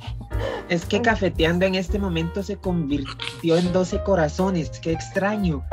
Es 0.68 0.86
que 0.86 1.02
cafeteando 1.02 1.66
en 1.66 1.76
este 1.76 1.98
momento 1.98 2.44
se 2.44 2.58
convirtió 2.58 3.56
en 3.56 3.72
12 3.72 4.04
corazones, 4.04 4.82
qué 4.82 4.92
extraño. 4.92 5.64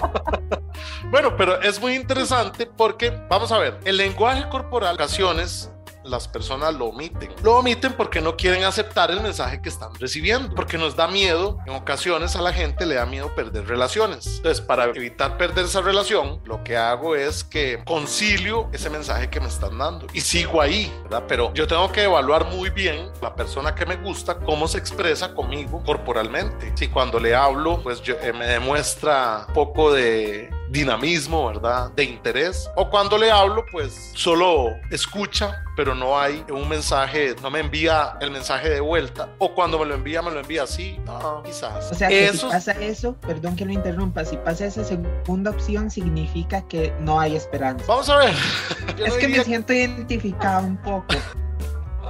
bueno, 1.10 1.36
pero 1.36 1.60
es 1.60 1.78
muy 1.78 1.96
interesante 1.96 2.64
porque, 2.64 3.10
vamos 3.28 3.52
a 3.52 3.58
ver, 3.58 3.78
el 3.84 3.98
lenguaje 3.98 4.48
corporal, 4.48 4.94
ocasiones 4.94 5.70
las 6.04 6.28
personas 6.28 6.74
lo 6.74 6.86
omiten. 6.86 7.30
Lo 7.42 7.58
omiten 7.58 7.92
porque 7.94 8.20
no 8.20 8.36
quieren 8.36 8.64
aceptar 8.64 9.10
el 9.10 9.20
mensaje 9.20 9.60
que 9.60 9.68
están 9.68 9.94
recibiendo, 9.94 10.54
porque 10.54 10.78
nos 10.78 10.96
da 10.96 11.08
miedo, 11.08 11.58
en 11.66 11.74
ocasiones 11.74 12.36
a 12.36 12.42
la 12.42 12.52
gente 12.52 12.86
le 12.86 12.96
da 12.96 13.06
miedo 13.06 13.34
perder 13.34 13.66
relaciones. 13.66 14.26
Entonces, 14.36 14.60
para 14.60 14.84
evitar 14.86 15.36
perder 15.36 15.64
esa 15.64 15.80
relación, 15.80 16.40
lo 16.44 16.62
que 16.64 16.76
hago 16.76 17.16
es 17.16 17.44
que 17.44 17.82
concilio 17.84 18.68
ese 18.72 18.90
mensaje 18.90 19.30
que 19.30 19.40
me 19.40 19.48
están 19.48 19.78
dando 19.78 20.06
y 20.12 20.20
sigo 20.20 20.60
ahí, 20.60 20.92
¿verdad? 21.04 21.24
Pero 21.28 21.52
yo 21.54 21.66
tengo 21.66 21.90
que 21.92 22.04
evaluar 22.04 22.46
muy 22.46 22.70
bien 22.70 23.10
la 23.20 23.34
persona 23.34 23.74
que 23.74 23.86
me 23.86 23.96
gusta, 23.96 24.38
cómo 24.38 24.68
se 24.68 24.78
expresa 24.78 25.34
conmigo 25.34 25.82
corporalmente. 25.84 26.72
Si 26.74 26.88
cuando 26.88 27.18
le 27.18 27.34
hablo, 27.34 27.82
pues 27.82 28.02
yo, 28.02 28.14
eh, 28.20 28.32
me 28.32 28.46
demuestra 28.46 29.46
poco 29.54 29.92
de 29.92 30.50
dinamismo, 30.72 31.48
¿verdad? 31.48 31.90
De 31.90 32.04
interés. 32.04 32.68
O 32.74 32.88
cuando 32.88 33.18
le 33.18 33.30
hablo, 33.30 33.64
pues 33.70 34.10
solo 34.14 34.70
escucha, 34.90 35.62
pero 35.76 35.94
no 35.94 36.18
hay 36.18 36.44
un 36.50 36.66
mensaje, 36.68 37.36
no 37.42 37.50
me 37.50 37.60
envía 37.60 38.16
el 38.20 38.30
mensaje 38.30 38.70
de 38.70 38.80
vuelta. 38.80 39.28
O 39.38 39.54
cuando 39.54 39.78
me 39.78 39.84
lo 39.84 39.94
envía, 39.94 40.22
me 40.22 40.30
lo 40.30 40.40
envía 40.40 40.62
así. 40.62 40.98
No, 41.04 41.42
quizás. 41.42 41.92
O 41.92 41.94
sea, 41.94 42.08
que 42.08 42.26
eso... 42.26 42.46
si 42.48 42.52
pasa 42.52 42.72
eso, 42.72 43.14
perdón 43.20 43.54
que 43.54 43.66
lo 43.66 43.72
interrumpa, 43.72 44.24
si 44.24 44.36
pasa 44.38 44.64
esa 44.64 44.82
segunda 44.82 45.50
opción, 45.50 45.90
significa 45.90 46.66
que 46.68 46.92
no 47.00 47.20
hay 47.20 47.36
esperanza. 47.36 47.84
Vamos 47.86 48.08
a 48.08 48.16
ver. 48.16 48.34
Yo 48.96 49.04
es 49.04 49.12
no 49.12 49.18
que 49.18 49.26
diría... 49.26 49.38
me 49.38 49.44
siento 49.44 49.72
identificado 49.74 50.66
un 50.66 50.76
poco. 50.78 51.14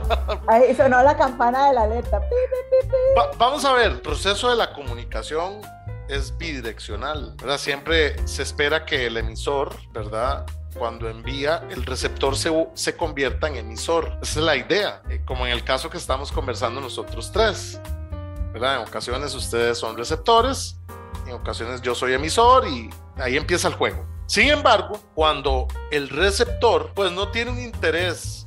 Ahí 0.46 0.74
sonó 0.74 1.02
la 1.02 1.16
campana 1.16 1.68
de 1.68 1.74
la 1.74 1.82
alerta. 1.82 2.20
Va, 3.18 3.30
vamos 3.38 3.64
a 3.64 3.72
ver, 3.72 3.92
el 3.92 4.00
proceso 4.00 4.50
de 4.50 4.56
la 4.56 4.72
comunicación 4.72 5.60
es 6.12 6.36
bidireccional, 6.36 7.34
¿verdad? 7.38 7.58
Siempre 7.58 8.26
se 8.26 8.42
espera 8.42 8.84
que 8.84 9.06
el 9.06 9.16
emisor, 9.16 9.74
¿verdad? 9.92 10.46
Cuando 10.76 11.08
envía, 11.08 11.66
el 11.70 11.84
receptor 11.84 12.36
se, 12.36 12.50
se 12.74 12.96
convierta 12.96 13.48
en 13.48 13.56
emisor. 13.56 14.18
Esa 14.22 14.40
es 14.40 14.44
la 14.44 14.56
idea, 14.56 15.02
eh, 15.08 15.22
como 15.24 15.46
en 15.46 15.52
el 15.52 15.64
caso 15.64 15.88
que 15.90 15.96
estamos 15.96 16.30
conversando 16.30 16.80
nosotros 16.80 17.32
tres, 17.32 17.80
¿verdad? 18.52 18.76
En 18.76 18.88
ocasiones 18.88 19.34
ustedes 19.34 19.78
son 19.78 19.96
receptores, 19.96 20.76
en 21.26 21.32
ocasiones 21.32 21.80
yo 21.80 21.94
soy 21.94 22.12
emisor 22.12 22.68
y 22.68 22.90
ahí 23.16 23.36
empieza 23.36 23.68
el 23.68 23.74
juego. 23.74 24.06
Sin 24.26 24.48
embargo, 24.48 25.00
cuando 25.14 25.66
el 25.90 26.08
receptor 26.08 26.92
pues 26.94 27.10
no 27.12 27.28
tiene 27.28 27.50
un 27.50 27.60
interés 27.60 28.46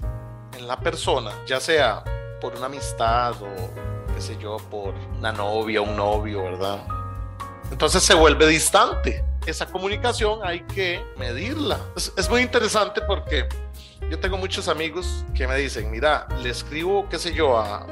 en 0.57 0.67
la 0.67 0.79
persona, 0.79 1.31
ya 1.45 1.59
sea 1.59 2.03
por 2.41 2.55
una 2.55 2.67
amistad 2.67 3.33
o 3.41 4.13
qué 4.13 4.21
sé 4.21 4.37
yo, 4.37 4.57
por 4.69 4.93
una 5.17 5.31
novia, 5.31 5.81
un 5.81 5.95
novio, 5.95 6.43
¿verdad? 6.43 7.04
Entonces 7.71 8.03
se 8.03 8.13
vuelve 8.13 8.47
distante. 8.47 9.23
Esa 9.45 9.65
comunicación 9.67 10.39
hay 10.43 10.61
que 10.61 11.03
medirla. 11.17 11.79
Es, 11.95 12.11
es, 12.17 12.29
muy 12.29 12.41
interesante 12.41 13.01
porque 13.01 13.47
yo 14.09 14.19
tengo 14.19 14.37
muchos 14.37 14.67
amigos 14.67 15.23
que 15.35 15.47
me 15.47 15.55
dicen, 15.57 15.91
mira, 15.91 16.27
le 16.41 16.49
escribo, 16.49 17.07
qué 17.09 17.19
sé 17.19 17.33
yo, 17.33 17.57
a 17.57 17.85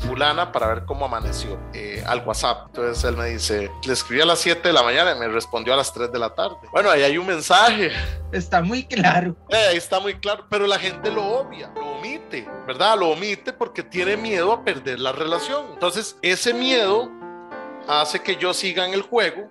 fulana 0.00 0.50
para 0.50 0.68
ver 0.68 0.84
cómo 0.84 1.04
amaneció 1.04 1.58
eh, 1.72 2.02
al 2.06 2.24
WhatsApp. 2.26 2.66
Entonces 2.68 3.04
él 3.04 3.16
me 3.16 3.26
dice, 3.26 3.70
le 3.86 3.92
escribí 3.92 4.20
a 4.20 4.26
las 4.26 4.40
7 4.40 4.66
de 4.66 4.72
la 4.72 4.82
mañana 4.82 5.14
y 5.14 5.18
me 5.18 5.28
respondió 5.28 5.74
a 5.74 5.76
las 5.76 5.92
3 5.92 6.10
de 6.10 6.18
la 6.18 6.34
tarde. 6.34 6.56
Bueno, 6.72 6.90
ahí 6.90 7.02
hay 7.02 7.18
un 7.18 7.26
mensaje. 7.26 7.92
Está 8.32 8.62
muy 8.62 8.84
claro. 8.84 9.36
Eh, 9.50 9.56
ahí 9.70 9.76
está 9.76 10.00
muy 10.00 10.14
claro, 10.14 10.46
pero 10.48 10.66
la 10.66 10.78
gente 10.78 11.10
lo 11.10 11.24
obvia, 11.24 11.70
lo 11.74 11.98
omite, 11.98 12.48
¿verdad? 12.66 12.98
Lo 12.98 13.10
omite 13.10 13.52
porque 13.52 13.82
tiene 13.82 14.16
miedo 14.16 14.52
a 14.52 14.64
perder 14.64 15.00
la 15.00 15.12
relación. 15.12 15.66
Entonces, 15.72 16.16
ese 16.22 16.54
miedo 16.54 17.10
hace 17.88 18.20
que 18.20 18.36
yo 18.36 18.52
siga 18.54 18.86
en 18.86 18.94
el 18.94 19.02
juego 19.02 19.48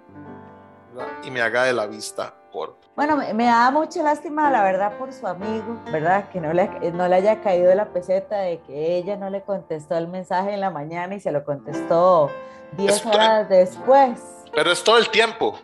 ¿verdad? 0.93 1.11
y 1.23 1.31
me 1.31 1.41
haga 1.41 1.63
de 1.65 1.73
la 1.73 1.85
vista 1.87 2.33
corta. 2.51 2.87
Bueno, 2.95 3.15
me, 3.15 3.33
me 3.33 3.45
da 3.45 3.69
mucha 3.71 4.01
lástima, 4.03 4.49
la 4.51 4.63
verdad, 4.63 4.97
por 4.97 5.13
su 5.13 5.25
amigo, 5.27 5.79
¿verdad? 5.91 6.29
Que 6.29 6.41
no 6.41 6.51
le, 6.51 6.67
no 6.91 7.07
le 7.07 7.15
haya 7.15 7.41
caído 7.41 7.73
la 7.75 7.85
peseta 7.93 8.37
de 8.39 8.59
que 8.61 8.97
ella 8.97 9.15
no 9.15 9.29
le 9.29 9.41
contestó 9.43 9.95
el 9.97 10.07
mensaje 10.07 10.53
en 10.53 10.59
la 10.61 10.69
mañana 10.69 11.15
y 11.15 11.19
se 11.19 11.31
lo 11.31 11.43
contestó 11.45 12.29
10 12.73 12.91
Estoy- 12.97 13.11
horas 13.13 13.47
después. 13.49 14.19
Pero 14.53 14.71
es 14.71 14.83
todo 14.83 14.97
el 14.97 15.09
tiempo. 15.09 15.57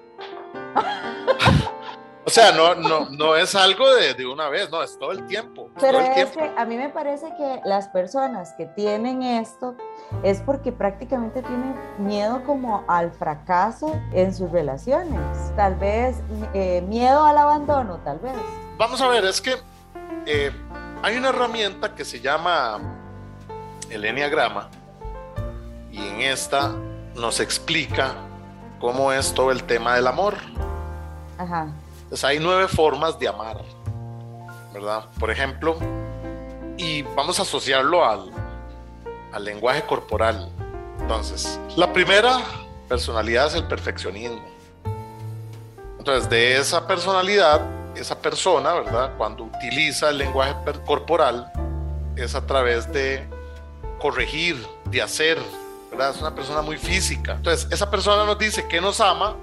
O 2.36 2.42
sea, 2.42 2.52
no, 2.52 2.76
no, 2.76 3.10
no 3.12 3.38
es 3.38 3.56
algo 3.56 3.90
de, 3.96 4.14
de 4.14 4.26
una 4.26 4.50
vez, 4.50 4.70
no, 4.70 4.84
es 4.84 5.00
todo 5.00 5.14
el 5.14 5.26
tiempo. 5.26 5.70
Pero 5.80 6.00
el 6.00 6.08
es 6.08 6.16
tiempo. 6.16 6.34
que 6.42 6.62
a 6.62 6.66
mí 6.66 6.76
me 6.76 6.90
parece 6.90 7.28
que 7.38 7.62
las 7.64 7.88
personas 7.88 8.52
que 8.58 8.66
tienen 8.66 9.24
esto 9.24 9.74
es 10.22 10.42
porque 10.42 10.74
prácticamente 10.74 11.42
tienen 11.42 11.74
miedo 11.98 12.44
como 12.46 12.84
al 12.90 13.12
fracaso 13.12 13.98
en 14.12 14.36
sus 14.36 14.52
relaciones. 14.52 15.18
Tal 15.56 15.76
vez 15.76 16.18
eh, 16.54 16.84
miedo 16.90 17.24
al 17.24 17.38
abandono, 17.38 18.02
tal 18.04 18.20
vez. 18.20 18.36
Vamos 18.78 19.00
a 19.00 19.08
ver, 19.08 19.24
es 19.24 19.40
que 19.40 19.56
eh, 20.26 20.52
hay 21.04 21.16
una 21.16 21.30
herramienta 21.30 21.96
que 21.96 22.04
se 22.04 22.20
llama 22.20 22.82
el 23.90 24.04
Enneagrama 24.04 24.70
y 25.90 26.06
en 26.06 26.20
esta 26.20 26.76
nos 27.16 27.40
explica 27.40 28.14
cómo 28.82 29.14
es 29.14 29.34
todo 29.34 29.52
el 29.52 29.64
tema 29.64 29.96
del 29.96 30.08
amor. 30.08 30.36
Ajá. 31.38 31.70
Entonces 32.06 32.24
hay 32.24 32.40
nueve 32.40 32.68
formas 32.68 33.20
de 33.20 33.28
amar, 33.28 33.62
¿verdad? 34.74 35.06
Por 35.20 35.32
ejemplo, 35.32 35.78
y 36.78 37.02
vamos 37.02 37.40
a 37.40 37.42
asociarlo 37.42 38.06
al, 38.06 38.32
al 39.34 39.44
lenguaje 39.44 39.84
corporal. 39.84 40.50
Entonces, 41.00 41.60
la 41.76 41.92
primera 41.92 42.40
personalidad 42.88 43.48
es 43.48 43.56
el 43.56 43.66
perfeccionismo. 43.66 44.44
Entonces, 45.98 46.30
de 46.30 46.58
esa 46.58 46.86
personalidad, 46.86 47.62
esa 47.96 48.20
persona, 48.20 48.76
¿verdad? 48.76 49.14
Cuando 49.18 49.46
utiliza 49.46 50.10
el 50.10 50.20
lenguaje 50.20 50.54
corporal, 50.86 51.52
es 52.16 52.36
a 52.36 52.46
través 52.46 52.92
de 52.92 53.28
corregir, 54.00 54.64
de 54.86 55.02
hacer, 55.02 55.40
¿verdad? 55.90 56.12
Es 56.12 56.22
una 56.22 56.36
persona 56.36 56.62
muy 56.62 56.78
física. 56.78 57.34
Entonces, 57.34 57.68
esa 57.72 57.90
persona 57.90 58.26
nos 58.26 58.38
dice 58.38 58.68
que 58.68 58.80
nos 58.80 59.02
ama, 59.02 59.36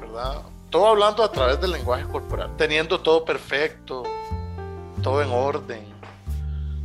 ¿verdad? 0.00 0.42
Todo 0.72 0.86
hablando 0.86 1.22
a 1.22 1.30
través 1.30 1.60
del 1.60 1.70
lenguaje 1.72 2.04
corporal, 2.04 2.56
teniendo 2.56 2.98
todo 2.98 3.26
perfecto, 3.26 4.04
todo 5.02 5.20
en 5.20 5.30
orden, 5.30 5.84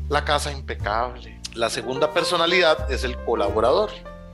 la 0.09 0.25
casa 0.25 0.51
impecable. 0.51 1.39
La 1.53 1.69
segunda 1.69 2.13
personalidad 2.13 2.91
es 2.91 3.05
el 3.05 3.15
colaborador. 3.23 3.89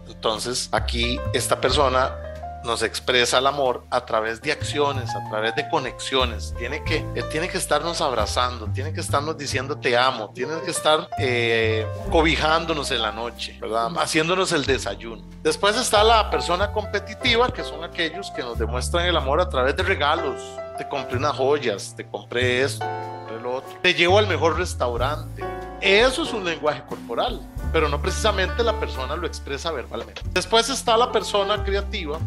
Entonces, 0.07 0.69
aquí 0.72 1.19
esta 1.33 1.62
persona 1.62 2.32
nos 2.63 2.84
expresa 2.84 3.39
el 3.39 3.48
amor 3.48 3.84
a 3.89 4.05
través 4.05 4.41
de 4.41 4.51
acciones, 4.51 5.10
a 5.15 5.29
través 5.29 5.55
de 5.55 5.67
conexiones. 5.70 6.53
Tiene 6.58 6.84
que, 6.84 6.98
eh, 7.15 7.24
tiene 7.32 7.50
que 7.50 7.58
estarnos 7.58 8.01
abrazando, 8.01 8.67
tiene 8.67 8.93
que 8.93 9.01
estarnos 9.01 9.38
diciendo 9.38 9.77
te 9.77 9.98
amo, 9.98 10.32
tiene 10.34 10.53
que 10.63 10.72
estar 10.72 11.10
eh, 11.20 11.86
cobijándonos 12.12 12.91
en 12.91 13.01
la 13.01 13.12
noche, 13.12 13.58
¿verdad? 13.60 13.91
Haciéndonos 13.98 14.51
el 14.51 14.65
desayuno. 14.65 15.24
Después 15.41 15.75
está 15.77 16.03
la 16.03 16.29
persona 16.29 16.72
competitiva, 16.72 17.51
que 17.51 17.63
son 17.63 17.84
aquellos 17.84 18.32
que 18.32 18.41
nos 18.41 18.58
demuestran 18.58 19.05
el 19.05 19.17
amor 19.17 19.41
a 19.41 19.50
través 19.50 19.75
de 19.75 19.84
regalos. 19.84 20.41
Te 20.77 20.88
compré 20.88 21.17
unas 21.17 21.36
joyas, 21.36 21.93
te 21.96 22.05
compré 22.08 22.63
esto, 22.63 22.86
te 22.86 23.17
compré 23.17 23.39
lo 23.41 23.55
otro. 23.55 23.77
Te 23.82 23.93
llevo 23.93 24.17
al 24.17 24.27
mejor 24.27 24.58
restaurante. 24.58 25.43
Eso 25.82 26.24
es 26.24 26.32
un 26.32 26.46
lenguaje 26.46 26.82
corporal, 26.88 27.41
pero 27.74 27.89
no 27.89 28.01
precisamente 28.01 28.63
la 28.63 28.79
persona 28.79 29.17
lo 29.17 29.27
expresa 29.27 29.70
verbalmente. 29.70 30.22
Después 30.32 30.70
está 30.70 30.96
la 30.96 31.12
persona 31.12 31.62
creativa, 31.62 32.20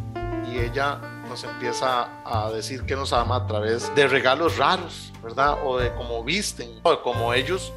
ella 0.58 0.98
nos 1.28 1.44
empieza 1.44 2.08
a 2.24 2.50
decir 2.50 2.84
que 2.84 2.94
nos 2.96 3.12
ama 3.12 3.36
a 3.36 3.46
través 3.46 3.94
de 3.94 4.06
regalos 4.08 4.56
raros, 4.56 5.12
¿verdad? 5.22 5.56
O 5.64 5.78
de 5.78 5.92
cómo 5.94 6.22
visten, 6.24 6.80
o 6.82 6.90
de 6.92 7.00
cómo 7.00 7.32
ellos 7.34 7.72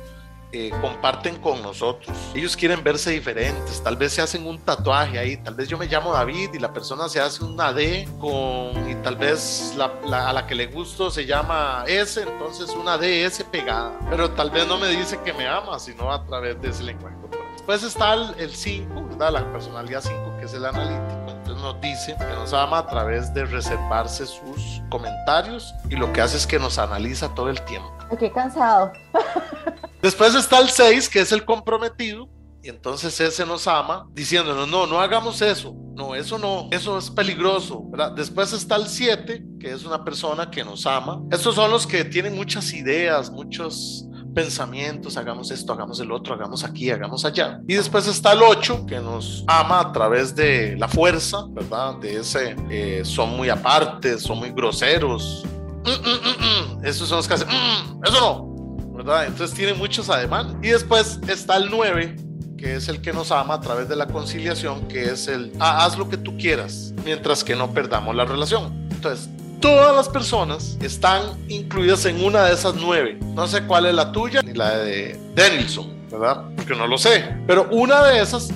eh, 0.52 0.72
comparten 0.82 1.36
con 1.42 1.62
nosotros. 1.62 2.18
Ellos 2.34 2.56
quieren 2.58 2.84
verse 2.84 3.12
diferentes, 3.12 3.84
tal 3.84 3.96
vez 3.98 4.14
se 4.14 4.22
hacen 4.24 4.48
un 4.48 4.58
tatuaje 4.60 5.20
ahí, 5.20 5.38
tal 5.38 5.54
vez 5.54 5.68
yo 5.68 5.78
me 5.78 5.86
llamo 5.86 6.12
David 6.12 6.50
y 6.56 6.60
la 6.60 6.74
persona 6.74 7.08
se 7.08 7.20
hace 7.20 7.44
una 7.44 7.72
D 7.72 8.08
con, 8.20 8.90
y 8.90 8.96
tal 9.04 9.16
vez 9.16 9.74
la, 9.78 9.92
la- 10.06 10.30
a 10.30 10.34
la 10.34 10.48
que 10.48 10.56
le 10.56 10.66
gusto 10.68 11.12
se 11.12 11.26
llama 11.28 11.84
S, 11.88 12.22
entonces 12.24 12.70
una 12.72 12.98
DS 12.98 13.44
pegada, 13.52 13.92
pero 14.10 14.32
tal 14.32 14.50
vez 14.50 14.68
no 14.68 14.78
me 14.80 14.88
dice 14.88 15.20
que 15.24 15.34
me 15.34 15.48
ama, 15.48 15.78
sino 15.80 16.12
a 16.12 16.26
través 16.26 16.60
de 16.62 16.70
ese 16.70 16.84
lenguaje. 16.84 17.16
Después 17.54 17.84
está 17.84 18.14
el 18.16 18.50
5, 18.56 19.04
¿verdad? 19.10 19.32
La 19.34 19.52
personalidad 19.52 20.02
5, 20.02 20.38
que 20.40 20.46
es 20.46 20.54
el 20.56 20.66
analítico. 20.66 21.19
Entonces 21.50 21.66
nos 21.66 21.82
dice 21.82 22.16
que 22.16 22.36
nos 22.36 22.54
ama 22.54 22.78
a 22.78 22.86
través 22.86 23.34
de 23.34 23.44
reservarse 23.44 24.28
sus 24.28 24.84
comentarios 24.92 25.74
y 25.90 25.96
lo 25.96 26.14
que 26.14 26.22
hace 26.22 26.38
es 26.38 26.46
que 26.46 26.60
nos 26.60 26.78
analiza 26.78 27.34
todo 27.34 27.50
el 27.50 27.60
tiempo. 27.64 27.92
Qué 28.20 28.32
cansado. 28.32 28.92
Después 30.04 30.36
está 30.36 30.60
el 30.60 30.70
6, 30.70 31.10
que 31.10 31.22
es 31.22 31.32
el 31.32 31.46
comprometido, 31.46 32.30
y 32.62 32.70
entonces 32.70 33.20
ese 33.20 33.48
nos 33.48 33.68
ama 33.68 34.08
diciéndonos, 34.12 34.68
no, 34.68 34.86
no 34.86 35.00
hagamos 35.00 35.42
eso, 35.42 35.74
no, 35.96 36.14
eso 36.14 36.38
no, 36.38 36.68
eso 36.70 37.00
es 37.00 37.10
peligroso, 37.10 37.84
¿verdad? 37.90 38.12
Después 38.12 38.54
está 38.54 38.76
el 38.76 38.88
7, 38.88 39.44
que 39.60 39.72
es 39.72 39.84
una 39.86 40.06
persona 40.06 40.52
que 40.52 40.64
nos 40.64 40.86
ama. 40.86 41.20
Estos 41.32 41.56
son 41.56 41.72
los 41.72 41.88
que 41.88 42.06
tienen 42.06 42.36
muchas 42.36 42.72
ideas, 42.74 43.32
muchos 43.32 44.06
pensamientos, 44.34 45.18
hagamos 45.18 45.52
esto, 45.52 45.74
hagamos 45.74 46.00
el 46.00 46.12
otro, 46.12 46.34
hagamos 46.34 46.64
aquí, 46.64 46.90
hagamos 46.92 47.26
allá. 47.26 47.60
Y 47.68 47.76
después 47.76 48.08
está 48.08 48.34
el 48.34 48.42
8, 48.44 48.86
que 48.86 49.00
nos 49.00 49.44
ama 49.48 49.80
a 49.80 49.92
través 49.92 50.36
de 50.36 50.76
la 50.78 50.88
fuerza, 50.88 51.46
¿verdad? 51.50 51.96
De 51.98 52.18
ese, 52.18 52.56
eh, 52.70 53.02
son 53.04 53.36
muy 53.36 53.50
apartes, 53.50 54.24
son 54.24 54.40
muy 54.40 54.52
groseros. 54.52 55.44
Mm, 55.86 55.90
mm, 55.90 56.76
mm, 56.76 56.80
mm. 56.82 56.86
Esos 56.86 57.08
son 57.08 57.18
los 57.18 57.28
que 57.28 57.34
hacen, 57.34 57.48
"Mm, 57.48 58.04
eso 58.06 58.20
no, 58.20 58.94
¿verdad? 58.94 59.26
Entonces 59.28 59.56
tiene 59.56 59.74
muchos 59.74 60.10
ademanes. 60.10 60.56
Y 60.62 60.70
después 60.70 61.20
está 61.28 61.58
el 61.58 61.70
9, 61.70 62.16
que 62.58 62.76
es 62.76 62.90
el 62.90 63.02
que 63.02 63.14
nos 63.14 63.32
ama 63.32 63.54
a 63.56 63.62
través 63.62 63.88
de 63.88 63.96
la 63.96 64.08
conciliación, 64.08 64.88
que 64.88 65.06
es 65.06 65.28
el 65.28 65.54
"Ah, 65.60 65.86
haz 65.86 65.98
lo 65.98 66.10
que 66.10 66.18
tú 66.18 66.36
quieras, 66.38 66.94
mientras 67.06 67.44
que 67.44 67.56
no 67.56 67.72
perdamos 67.74 68.16
la 68.16 68.26
relación. 68.26 68.88
Entonces, 68.92 69.30
todas 69.60 69.96
las 69.96 70.10
personas 70.10 70.78
están 70.82 71.22
incluidas 71.48 72.06
en 72.06 72.24
una 72.24 72.44
de 72.46 72.54
esas 72.54 72.76
nueve. 72.76 73.18
No 73.34 73.48
sé 73.48 73.64
cuál 73.64 73.86
es 73.86 73.94
la 73.96 74.12
tuya 74.12 74.42
ni 74.42 74.54
la 74.54 74.78
de 74.78 75.20
Denilson, 75.36 75.94
¿verdad? 76.12 76.44
Porque 76.56 76.76
no 76.76 76.88
lo 76.88 76.98
sé. 76.98 77.24
Pero 77.48 77.68
una 77.72 78.04
de 78.06 78.22
esas 78.22 78.50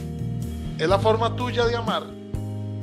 es 0.78 0.88
la 0.90 1.00
forma 1.00 1.36
tuya 1.36 1.66
de 1.66 1.76
amar 1.76 2.04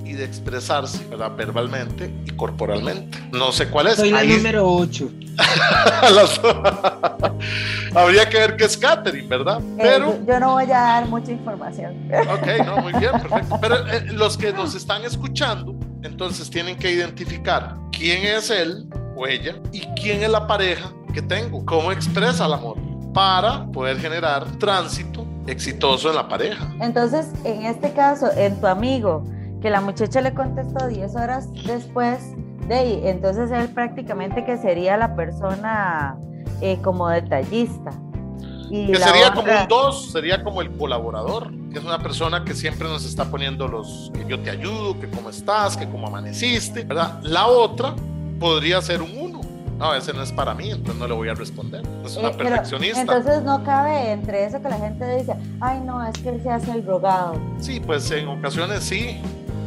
y 0.05 0.13
de 0.15 0.25
expresarse, 0.25 1.05
¿verdad? 1.09 1.33
Verbalmente 1.37 2.13
y 2.27 2.31
corporalmente. 2.33 3.19
No 3.33 3.53
sé 3.53 3.69
cuál 3.69 3.89
es. 3.89 3.97
Soy 3.97 4.11
la 4.11 4.19
Ahí- 4.19 4.37
número 4.37 4.67
8. 4.69 5.09
las- 6.15 6.41
Habría 7.95 8.29
que 8.29 8.39
ver 8.39 8.57
qué 8.57 8.65
es 8.65 8.77
Catherine, 8.77 9.27
¿verdad? 9.29 9.61
Eh, 9.61 9.79
Pero, 9.79 10.19
yo, 10.21 10.27
yo 10.35 10.41
no 10.41 10.53
voy 10.53 10.65
a 10.65 10.69
dar 10.69 11.07
mucha 11.09 11.33
información. 11.33 11.95
ok, 12.13 12.65
no, 12.67 12.77
muy 12.83 12.93
bien, 12.95 13.13
perfecto. 13.13 13.59
Pero 13.61 13.87
eh, 13.89 14.07
los 14.13 14.37
que 14.37 14.53
nos 14.53 14.75
están 14.75 15.05
escuchando, 15.05 15.75
entonces 16.03 16.49
tienen 16.51 16.77
que 16.77 16.91
identificar 16.93 17.75
quién 18.01 18.25
es 18.25 18.49
él 18.49 18.89
o 19.15 19.27
ella 19.27 19.57
y 19.73 19.81
quién 20.01 20.23
es 20.23 20.31
la 20.31 20.47
pareja 20.47 20.91
que 21.13 21.21
tengo, 21.21 21.63
cómo 21.67 21.93
expresa 21.93 22.47
el 22.47 22.55
amor 22.55 22.79
para 23.13 23.67
poder 23.73 23.99
generar 23.99 24.47
tránsito 24.59 25.27
exitoso 25.47 26.09
en 26.09 26.17
la 26.17 26.27
pareja. 26.27 26.67
Entonces, 26.81 27.29
en 27.45 27.67
este 27.67 27.93
caso, 27.93 28.31
en 28.35 28.59
tu 28.59 28.67
amigo, 28.67 29.25
que 29.61 29.69
la 29.69 29.83
muchacha 29.83 30.23
le 30.23 30.33
contestó 30.33 30.89
10 30.89 31.15
horas 31.15 31.53
después 31.67 32.21
de 32.69 32.75
ahí, 32.75 33.01
entonces 33.05 33.51
él 33.51 33.69
prácticamente 33.69 34.47
que 34.47 34.57
sería 34.57 34.97
la 34.97 35.15
persona 35.15 36.17
eh, 36.63 36.79
como 36.83 37.09
detallista. 37.11 37.91
Y 38.71 38.87
Que 38.93 38.97
sería 38.99 39.31
como 39.31 39.43
otra- 39.43 39.63
un 39.63 39.69
dos, 39.69 40.13
sería 40.13 40.43
como 40.45 40.63
el 40.63 40.71
colaborador, 40.77 41.51
que 41.73 41.79
es 41.79 41.85
una 41.85 41.99
persona 41.99 42.45
que 42.45 42.55
siempre 42.55 42.89
nos 42.89 43.05
está 43.05 43.25
poniendo 43.31 43.67
los 43.69 44.11
que 44.15 44.25
yo 44.29 44.39
te 44.41 44.51
ayudo, 44.51 44.99
que 45.01 45.09
cómo 45.11 45.29
estás, 45.31 45.77
que 45.77 45.89
cómo 45.89 46.07
amaneciste, 46.07 46.85
¿verdad? 46.85 47.19
La 47.23 47.47
otra 47.49 47.95
podría 48.39 48.81
ser 48.81 49.03
un 49.03 49.11
uno. 49.19 49.41
No, 49.79 49.95
ese 49.95 50.13
no 50.13 50.23
es 50.23 50.31
para 50.31 50.53
mí, 50.55 50.71
entonces 50.71 50.95
no 50.97 51.09
le 51.09 51.15
voy 51.15 51.29
a 51.31 51.35
responder. 51.35 51.83
Es 52.05 52.15
una 52.17 52.29
Eh, 52.29 52.35
perfeccionista. 52.35 53.01
entonces 53.01 53.43
no 53.43 53.65
cabe 53.65 54.13
entre 54.13 54.45
eso 54.45 54.61
que 54.63 54.69
la 54.69 54.77
gente 54.79 55.17
dice, 55.17 55.35
ay 55.61 55.81
no, 55.81 56.07
es 56.07 56.17
que 56.19 56.29
él 56.29 56.41
se 56.43 56.51
hace 56.51 56.71
el 56.73 56.85
rogado. 56.87 57.35
Sí, 57.59 57.81
pues 57.81 58.11
en 58.11 58.29
ocasiones 58.29 58.85
sí, 58.85 59.17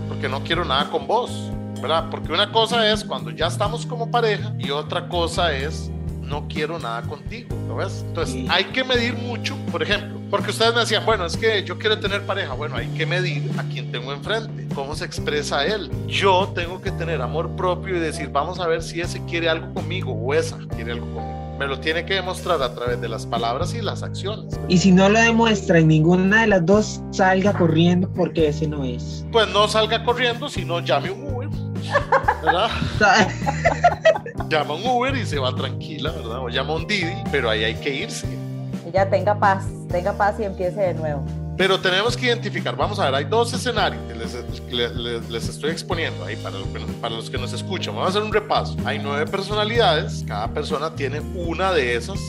porque 0.08 0.30
no 0.30 0.42
quiero 0.44 0.64
nada 0.66 0.90
con 0.92 1.08
vos, 1.08 1.50
¿verdad? 1.82 2.06
Porque 2.12 2.32
una 2.32 2.52
cosa 2.52 2.90
es 2.92 3.04
cuando 3.04 3.32
ya 3.32 3.48
estamos 3.48 3.86
como 3.88 4.12
pareja 4.12 4.54
y 4.60 4.70
otra 4.70 5.10
cosa 5.10 5.52
es 5.52 5.90
no 6.24 6.48
quiero 6.48 6.80
nada 6.80 7.02
contigo, 7.04 7.56
¿lo 7.68 7.76
ves? 7.78 8.04
Entonces 8.08 8.34
Sí. 8.36 8.48
hay 8.50 8.66
que 8.66 8.84
medir 8.84 9.14
mucho, 9.16 9.56
por 9.72 9.84
ejemplo, 9.84 10.20
Porque 10.30 10.50
ustedes 10.50 10.74
me 10.74 10.80
decían, 10.80 11.06
bueno, 11.06 11.28
es 11.28 11.38
que 11.38 11.64
yo 11.64 11.78
quiero 11.78 12.00
tener 12.00 12.26
pareja. 12.26 12.54
Bueno, 12.56 12.76
hay 12.76 12.88
que 12.88 13.06
medir 13.06 13.52
a 13.60 13.64
quien 13.66 13.92
tengo 13.92 14.12
enfrente, 14.12 14.68
cómo 14.74 14.96
se 14.96 15.06
expresa 15.06 15.64
él. 15.64 15.92
Yo 16.08 16.52
tengo 16.56 16.82
que 16.82 16.90
tener 16.90 17.22
amor 17.22 17.52
propio 17.56 17.96
y 17.98 18.00
decir, 18.00 18.30
vamos 18.30 18.60
a 18.60 18.66
ver 18.66 18.82
si 18.82 19.00
ese 19.00 19.24
quiere 19.26 19.48
algo 19.48 19.72
conmigo 19.76 20.12
o 20.12 20.34
esa 20.34 20.58
quiere 20.76 20.94
algo 20.94 21.06
conmigo. 21.14 21.56
Me 21.60 21.68
lo 21.68 21.80
tiene 21.80 22.04
que 22.04 22.16
demostrar 22.16 22.64
a 22.64 22.74
través 22.74 23.00
de 23.00 23.08
las 23.10 23.28
palabras 23.28 23.76
y 23.76 23.82
las 23.84 24.02
acciones. 24.02 24.60
Y 24.68 24.80
si 24.80 24.92
no 24.92 25.08
lo 25.08 25.20
demuestra 25.20 25.78
en 25.78 25.88
ninguna 25.90 26.42
de 26.42 26.48
las 26.48 26.66
dos, 26.66 27.00
salga 27.12 27.54
corriendo 27.54 28.10
porque 28.12 28.48
ese 28.48 28.68
no 28.68 28.84
es. 28.84 29.24
Pues 29.32 29.48
no 29.50 29.68
salga 29.68 30.04
corriendo, 30.04 30.50
sino 30.50 30.80
llame 30.80 31.12
un 31.12 31.32
Uber. 31.32 31.50
¿Verdad? 32.44 32.72
llama 34.50 34.76
un 34.76 34.86
Uber 34.86 35.16
y 35.16 35.26
se 35.26 35.40
va 35.40 35.54
tranquila, 35.56 36.12
¿verdad? 36.12 36.40
O 36.40 36.50
llama 36.50 36.76
un 36.76 36.88
Didi, 36.88 37.16
pero 37.32 37.50
ahí 37.50 37.64
hay 37.64 37.76
que 37.76 37.94
irse. 37.94 38.28
Ya 38.94 39.10
tenga 39.10 39.38
paz, 39.40 39.66
tenga 39.90 40.14
paz 40.14 40.36
y 40.40 40.44
empiece 40.44 40.80
de 40.80 40.94
nuevo. 40.94 41.26
Pero 41.58 41.80
tenemos 41.80 42.18
que 42.18 42.26
identificar, 42.28 42.76
vamos 42.76 43.00
a 43.00 43.06
ver, 43.06 43.16
hay 43.16 43.26
dos 43.26 43.54
escenarios 43.54 44.02
que 44.08 44.16
les, 44.74 44.96
les, 44.96 45.30
les 45.30 45.50
estoy 45.50 45.70
exponiendo 45.70 46.26
ahí 46.26 46.36
para, 46.38 46.58
para 47.00 47.16
los 47.16 47.30
que 47.30 47.38
nos 47.38 47.54
escuchan. 47.54 47.96
Vamos 47.96 48.08
a 48.08 48.10
hacer 48.10 48.24
un 48.24 48.34
repaso. 48.34 48.76
Hay 48.86 48.98
nueve 49.00 49.30
personalidades, 49.30 50.24
cada 50.28 50.48
persona 50.48 50.96
tiene 50.96 51.22
una 51.36 51.72
de 51.72 51.96
esas, 51.96 52.20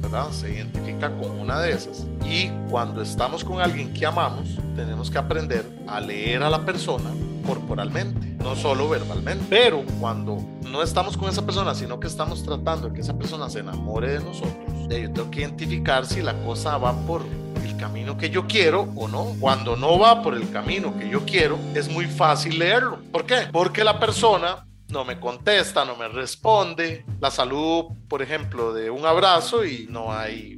¿verdad? 0.00 0.30
Se 0.30 0.50
identifica 0.50 1.10
con 1.16 1.32
una 1.32 1.60
de 1.60 1.72
esas. 1.72 2.06
Y 2.24 2.48
cuando 2.70 3.02
estamos 3.02 3.42
con 3.42 3.60
alguien 3.60 3.92
que 3.92 4.06
amamos, 4.06 4.56
tenemos 4.76 5.10
que 5.10 5.18
aprender 5.18 5.64
a 5.88 6.00
leer 6.00 6.42
a 6.42 6.50
la 6.50 6.64
persona 6.64 7.10
corporalmente, 7.50 8.28
no 8.44 8.54
solo 8.54 8.88
verbalmente. 8.88 9.44
Pero 9.50 9.84
cuando 9.98 10.38
no 10.70 10.82
estamos 10.82 11.16
con 11.16 11.28
esa 11.28 11.44
persona, 11.44 11.74
sino 11.74 11.98
que 11.98 12.06
estamos 12.06 12.44
tratando 12.44 12.88
de 12.88 12.94
que 12.94 13.00
esa 13.00 13.18
persona 13.18 13.50
se 13.50 13.58
enamore 13.58 14.12
de 14.12 14.20
nosotros, 14.20 14.54
yo 14.88 15.12
tengo 15.12 15.30
que 15.30 15.40
identificar 15.40 16.06
si 16.06 16.22
la 16.22 16.34
cosa 16.44 16.78
va 16.78 16.92
por 17.06 17.22
el 17.64 17.76
camino 17.76 18.16
que 18.16 18.30
yo 18.30 18.46
quiero 18.46 18.88
o 18.94 19.08
no. 19.08 19.34
Cuando 19.40 19.76
no 19.76 19.98
va 19.98 20.22
por 20.22 20.34
el 20.34 20.48
camino 20.50 20.96
que 20.96 21.08
yo 21.08 21.24
quiero, 21.24 21.58
es 21.74 21.88
muy 21.88 22.06
fácil 22.06 22.58
leerlo. 22.58 23.00
¿Por 23.10 23.26
qué? 23.26 23.48
Porque 23.50 23.82
la 23.82 23.98
persona 23.98 24.66
no 24.88 25.04
me 25.04 25.18
contesta, 25.18 25.84
no 25.84 25.96
me 25.96 26.06
responde. 26.06 27.04
La 27.20 27.32
salud, 27.32 27.86
por 28.10 28.22
ejemplo, 28.22 28.74
de 28.74 28.90
un 28.90 29.06
abrazo 29.06 29.64
y 29.64 29.86
no 29.88 30.12
hay 30.12 30.56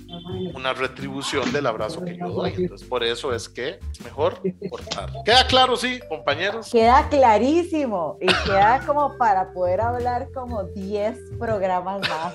una 0.54 0.72
retribución 0.72 1.52
del 1.52 1.66
abrazo 1.66 2.02
que 2.02 2.16
yo 2.16 2.30
doy. 2.30 2.54
Entonces, 2.56 2.88
por 2.88 3.04
eso 3.04 3.34
es 3.34 3.46
que 3.46 3.78
es 3.92 4.00
mejor 4.02 4.40
cortar. 4.70 5.10
¿Queda 5.22 5.46
claro, 5.46 5.76
sí, 5.76 6.00
compañeros? 6.08 6.70
Queda 6.72 7.06
clarísimo 7.10 8.16
y 8.22 8.26
queda 8.46 8.80
como 8.86 9.18
para 9.18 9.52
poder 9.52 9.82
hablar 9.82 10.30
como 10.32 10.64
10 10.64 11.18
programas 11.38 12.00
más. 12.08 12.34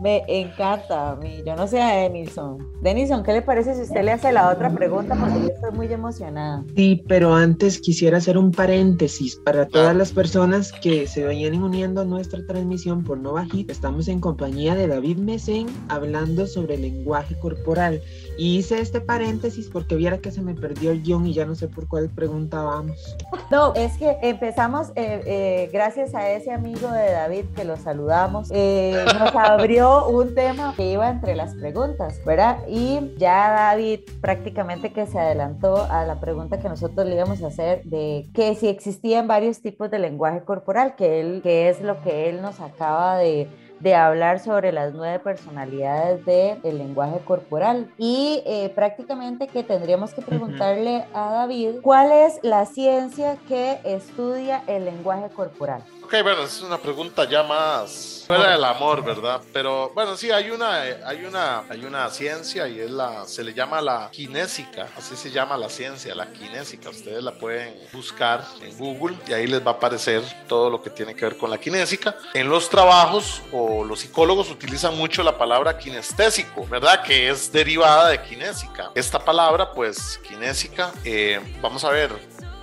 Me 0.00 0.22
encanta 0.28 1.12
a 1.12 1.16
mí. 1.16 1.42
Yo 1.46 1.56
no 1.56 1.66
sé 1.66 1.80
a 1.80 1.94
Denison. 1.96 2.58
Denison, 2.82 3.24
¿qué 3.24 3.32
le 3.32 3.42
parece 3.42 3.74
si 3.74 3.82
usted 3.82 4.04
le 4.04 4.12
hace 4.12 4.30
la 4.30 4.50
otra 4.50 4.70
pregunta? 4.70 5.16
Porque 5.18 5.40
yo 5.40 5.48
estoy 5.48 5.72
muy 5.72 5.90
emocionada. 5.90 6.62
Sí, 6.76 7.02
pero 7.08 7.34
antes 7.34 7.80
quisiera 7.80 8.18
hacer 8.18 8.36
un 8.36 8.52
paréntesis 8.52 9.36
para 9.36 9.66
todas 9.66 9.96
las 9.96 10.12
personas 10.12 10.70
que 10.70 11.06
se 11.06 11.24
vayan 11.24 11.62
uniendo 11.62 12.02
a 12.02 12.04
nuestra 12.04 12.46
transmisión 12.46 13.02
por 13.02 13.18
Nova 13.18 13.46
Hit. 13.46 13.70
Estamos 13.70 14.06
en 14.08 14.17
compañía 14.20 14.74
de 14.74 14.86
David 14.86 15.18
Mesen 15.18 15.66
hablando 15.88 16.46
sobre 16.46 16.76
lenguaje 16.76 17.38
corporal. 17.38 18.02
Y 18.36 18.58
hice 18.58 18.80
este 18.80 19.00
paréntesis 19.00 19.68
porque 19.68 19.96
viera 19.96 20.18
que 20.18 20.30
se 20.30 20.42
me 20.42 20.54
perdió 20.54 20.92
el 20.92 21.02
guion 21.02 21.26
y 21.26 21.34
ya 21.34 21.44
no 21.44 21.54
sé 21.54 21.68
por 21.68 21.88
cuál 21.88 22.08
pregunta 22.08 22.62
vamos. 22.62 23.16
No, 23.50 23.74
es 23.74 23.96
que 23.98 24.16
empezamos 24.22 24.90
eh, 24.94 25.22
eh, 25.26 25.70
gracias 25.72 26.14
a 26.14 26.30
ese 26.30 26.52
amigo 26.52 26.90
de 26.90 27.10
David 27.10 27.44
que 27.56 27.64
lo 27.64 27.76
saludamos. 27.76 28.48
Eh, 28.52 29.04
nos 29.18 29.34
abrió 29.34 30.06
un 30.08 30.34
tema 30.34 30.74
que 30.76 30.92
iba 30.92 31.08
entre 31.08 31.34
las 31.34 31.54
preguntas, 31.54 32.20
¿verdad? 32.24 32.58
Y 32.68 33.14
ya 33.16 33.50
David 33.50 34.00
prácticamente 34.20 34.92
que 34.92 35.06
se 35.06 35.18
adelantó 35.18 35.84
a 35.90 36.04
la 36.04 36.20
pregunta 36.20 36.60
que 36.60 36.68
nosotros 36.68 37.06
le 37.06 37.14
íbamos 37.14 37.42
a 37.42 37.48
hacer 37.48 37.82
de 37.84 38.28
que 38.34 38.54
si 38.54 38.68
existían 38.68 39.26
varios 39.26 39.60
tipos 39.60 39.90
de 39.90 39.98
lenguaje 39.98 40.42
corporal, 40.42 40.94
que, 40.96 41.20
él, 41.20 41.40
que 41.42 41.68
es 41.68 41.80
lo 41.80 42.00
que 42.02 42.28
él 42.28 42.42
nos 42.42 42.60
acaba 42.60 43.16
de 43.16 43.48
de 43.80 43.94
hablar 43.94 44.40
sobre 44.40 44.72
las 44.72 44.94
nueve 44.94 45.18
personalidades 45.18 46.24
del 46.24 46.58
el 46.62 46.78
lenguaje 46.78 47.18
corporal 47.24 47.90
y 47.98 48.42
eh, 48.46 48.70
prácticamente 48.74 49.46
que 49.46 49.62
tendríamos 49.62 50.14
que 50.14 50.22
preguntarle 50.22 51.04
a 51.14 51.30
David 51.32 51.80
cuál 51.82 52.12
es 52.12 52.40
la 52.42 52.66
ciencia 52.66 53.36
que 53.46 53.78
estudia 53.84 54.62
el 54.66 54.84
lenguaje 54.84 55.28
corporal. 55.30 55.82
Ok, 56.08 56.22
bueno, 56.22 56.44
es 56.44 56.62
una 56.62 56.78
pregunta 56.78 57.28
ya 57.28 57.42
más 57.42 58.24
fuera 58.26 58.52
del 58.52 58.64
amor, 58.64 59.04
¿verdad? 59.04 59.42
Pero 59.52 59.90
bueno, 59.94 60.16
sí, 60.16 60.30
hay 60.30 60.50
una, 60.50 60.80
hay 60.80 61.22
una, 61.26 61.64
hay 61.68 61.84
una 61.84 62.08
ciencia 62.08 62.66
y 62.66 62.80
es 62.80 62.90
la, 62.90 63.26
se 63.26 63.44
le 63.44 63.52
llama 63.52 63.82
la 63.82 64.08
kinésica, 64.10 64.88
así 64.96 65.16
se 65.16 65.30
llama 65.30 65.58
la 65.58 65.68
ciencia, 65.68 66.14
la 66.14 66.32
kinésica. 66.32 66.88
Ustedes 66.88 67.22
la 67.22 67.32
pueden 67.32 67.74
buscar 67.92 68.42
en 68.62 68.74
Google 68.78 69.18
y 69.26 69.34
ahí 69.34 69.46
les 69.46 69.60
va 69.60 69.72
a 69.72 69.74
aparecer 69.74 70.22
todo 70.46 70.70
lo 70.70 70.80
que 70.80 70.88
tiene 70.88 71.14
que 71.14 71.26
ver 71.26 71.36
con 71.36 71.50
la 71.50 71.58
kinésica. 71.58 72.16
En 72.32 72.48
los 72.48 72.70
trabajos 72.70 73.42
o 73.52 73.84
los 73.84 74.00
psicólogos 74.00 74.50
utilizan 74.50 74.96
mucho 74.96 75.22
la 75.22 75.36
palabra 75.36 75.76
kinestésico, 75.76 76.66
¿verdad? 76.68 77.02
Que 77.02 77.28
es 77.28 77.52
derivada 77.52 78.08
de 78.08 78.22
kinésica. 78.22 78.92
Esta 78.94 79.18
palabra, 79.18 79.72
pues, 79.72 80.18
kinésica, 80.26 80.90
eh, 81.04 81.38
vamos 81.60 81.84
a 81.84 81.90
ver, 81.90 82.12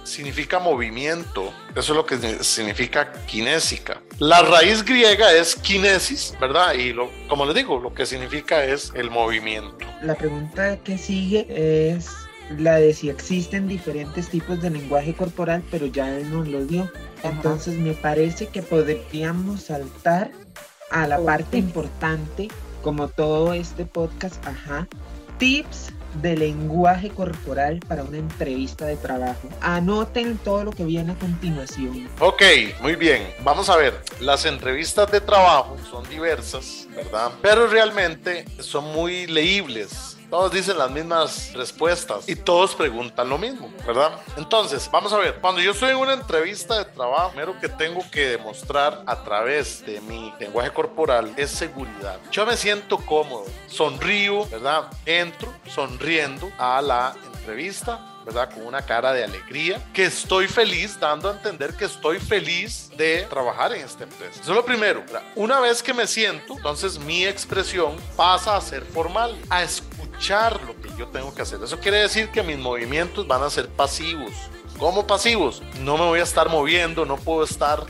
significa 0.05 0.59
movimiento. 0.59 1.51
Eso 1.75 1.91
es 1.91 1.97
lo 1.97 2.05
que 2.05 2.43
significa 2.43 3.11
kinésica. 3.25 4.01
La 4.19 4.41
raíz 4.41 4.83
griega 4.83 5.33
es 5.33 5.55
kinesis, 5.55 6.33
¿verdad? 6.39 6.73
Y 6.73 6.93
lo, 6.93 7.09
como 7.27 7.45
les 7.45 7.55
digo, 7.55 7.79
lo 7.79 7.93
que 7.93 8.05
significa 8.05 8.63
es 8.63 8.91
el 8.95 9.11
movimiento. 9.11 9.85
La 10.01 10.15
pregunta 10.15 10.77
que 10.77 10.97
sigue 10.97 11.47
es 11.49 12.09
la 12.57 12.75
de 12.75 12.93
si 12.93 13.09
existen 13.09 13.67
diferentes 13.67 14.29
tipos 14.29 14.61
de 14.61 14.69
lenguaje 14.69 15.13
corporal, 15.13 15.63
pero 15.71 15.87
ya 15.87 16.15
él 16.15 16.31
nos 16.31 16.47
lo 16.47 16.63
dio. 16.65 16.89
Entonces 17.23 17.77
me 17.77 17.93
parece 17.93 18.47
que 18.47 18.61
podríamos 18.61 19.63
saltar 19.63 20.31
a 20.91 21.07
la 21.07 21.19
parte 21.19 21.57
importante, 21.57 22.47
como 22.83 23.07
todo 23.07 23.53
este 23.53 23.85
podcast, 23.85 24.45
ajá, 24.45 24.87
tips 25.39 25.91
de 26.21 26.35
lenguaje 26.35 27.09
corporal 27.09 27.79
para 27.87 28.03
una 28.03 28.17
entrevista 28.17 28.85
de 28.85 28.97
trabajo. 28.97 29.49
Anoten 29.61 30.37
todo 30.37 30.63
lo 30.63 30.71
que 30.71 30.85
viene 30.85 31.13
a 31.13 31.15
continuación. 31.15 32.09
Ok, 32.19 32.41
muy 32.81 32.95
bien. 32.95 33.27
Vamos 33.43 33.69
a 33.69 33.77
ver, 33.77 34.01
las 34.19 34.45
entrevistas 34.45 35.11
de 35.11 35.21
trabajo 35.21 35.77
son 35.89 36.07
diversas, 36.09 36.87
¿verdad? 36.95 37.31
Pero 37.41 37.67
realmente 37.67 38.45
son 38.59 38.85
muy 38.93 39.27
leíbles 39.27 40.14
todos 40.35 40.51
dicen 40.51 40.77
las 40.77 40.91
mismas 40.91 41.53
respuestas 41.53 42.27
y 42.27 42.35
todos 42.35 42.75
preguntan 42.75 43.29
lo 43.29 43.37
mismo, 43.37 43.71
¿verdad? 43.87 44.19
Entonces, 44.35 44.89
vamos 44.91 45.13
a 45.13 45.17
ver, 45.17 45.35
cuando 45.35 45.61
yo 45.61 45.71
estoy 45.71 45.91
en 45.91 45.95
una 45.95 46.11
entrevista 46.11 46.77
de 46.77 46.83
trabajo, 46.83 47.29
primero 47.29 47.57
que 47.57 47.69
tengo 47.69 48.01
que 48.11 48.31
demostrar 48.31 49.01
a 49.05 49.23
través 49.23 49.85
de 49.85 50.01
mi 50.01 50.33
lenguaje 50.37 50.71
corporal 50.71 51.33
es 51.37 51.51
seguridad. 51.51 52.19
Yo 52.33 52.45
me 52.45 52.57
siento 52.57 52.97
cómodo, 52.97 53.45
sonrío, 53.67 54.45
¿verdad? 54.49 54.91
Entro 55.05 55.53
sonriendo 55.73 56.51
a 56.57 56.81
la 56.81 57.15
entrevista 57.37 58.11
¿verdad? 58.25 58.51
Con 58.51 58.65
una 58.65 58.81
cara 58.81 59.13
de 59.13 59.23
alegría, 59.23 59.79
que 59.93 60.05
estoy 60.05 60.47
feliz, 60.47 60.99
dando 60.99 61.29
a 61.29 61.33
entender 61.33 61.75
que 61.75 61.85
estoy 61.85 62.19
feliz 62.19 62.89
de 62.97 63.27
trabajar 63.29 63.71
en 63.75 63.85
esta 63.85 64.03
empresa. 64.03 64.41
Eso 64.41 64.51
es 64.51 64.55
lo 64.55 64.65
primero. 64.65 65.03
Una 65.35 65.59
vez 65.59 65.83
que 65.83 65.93
me 65.93 66.07
siento, 66.07 66.55
entonces 66.57 66.97
mi 66.97 67.23
expresión 67.23 67.95
pasa 68.15 68.57
a 68.57 68.61
ser 68.61 68.83
formal, 68.83 69.37
a 69.47 69.61
escuchar 69.61 69.94
lo 70.65 70.75
que 70.81 70.89
yo 70.97 71.07
tengo 71.07 71.33
que 71.33 71.41
hacer. 71.41 71.61
Eso 71.63 71.79
quiere 71.79 71.97
decir 71.97 72.29
que 72.31 72.43
mis 72.43 72.57
movimientos 72.57 73.27
van 73.27 73.43
a 73.43 73.49
ser 73.49 73.67
pasivos. 73.69 74.31
¿Cómo 74.77 75.07
pasivos? 75.07 75.61
No 75.81 75.97
me 75.97 76.05
voy 76.05 76.19
a 76.19 76.23
estar 76.23 76.49
moviendo, 76.49 77.05
no 77.05 77.17
puedo 77.17 77.43
estar 77.43 77.85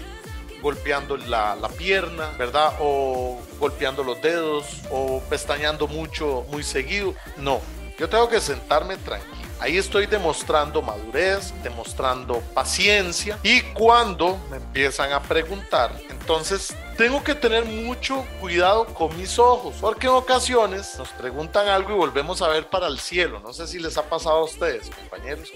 golpeando 0.61 1.17
la, 1.17 1.55
la, 1.55 1.69
pierna, 1.69 2.29
¿verdad? 2.37 2.73
O 2.79 3.39
golpeando 3.59 4.03
los 4.03 4.21
dedos, 4.21 4.65
o 4.89 5.21
pestañando 5.29 5.87
mucho, 5.87 6.45
muy 6.51 6.63
seguido. 6.63 7.15
No, 7.37 7.61
yo 7.97 8.09
tengo 8.09 8.27
que 8.29 8.39
sentarme 8.41 8.97
tranquilo 8.97 9.45
Ahí 9.59 9.77
estoy 9.77 10.05
demostrando 10.05 10.81
madurez, 10.81 11.53
demostrando 11.63 12.41
paciencia 12.53 13.39
y 13.41 13.61
cuando 13.61 14.37
me 14.51 14.57
empiezan 14.57 15.13
a 15.13 15.21
preguntar, 15.21 15.97
entonces 16.09 16.75
tengo 16.97 17.23
que 17.23 17.35
tener 17.35 17.65
mucho 17.65 18.25
cuidado 18.39 18.85
con 18.85 19.15
mis 19.17 19.37
ojos, 19.37 19.75
porque 19.81 20.07
en 20.07 20.13
ocasiones 20.13 20.97
nos 20.97 21.09
preguntan 21.09 21.67
algo 21.67 21.91
y 21.91 21.95
volvemos 21.95 22.41
a 22.41 22.47
ver 22.47 22.67
para 22.67 22.87
el 22.87 22.99
cielo. 22.99 23.39
No 23.39 23.53
sé 23.53 23.67
si 23.67 23.79
les 23.79 23.97
ha 23.97 24.03
pasado 24.03 24.37
a 24.37 24.43
ustedes, 24.43 24.89
compañeros. 24.89 25.51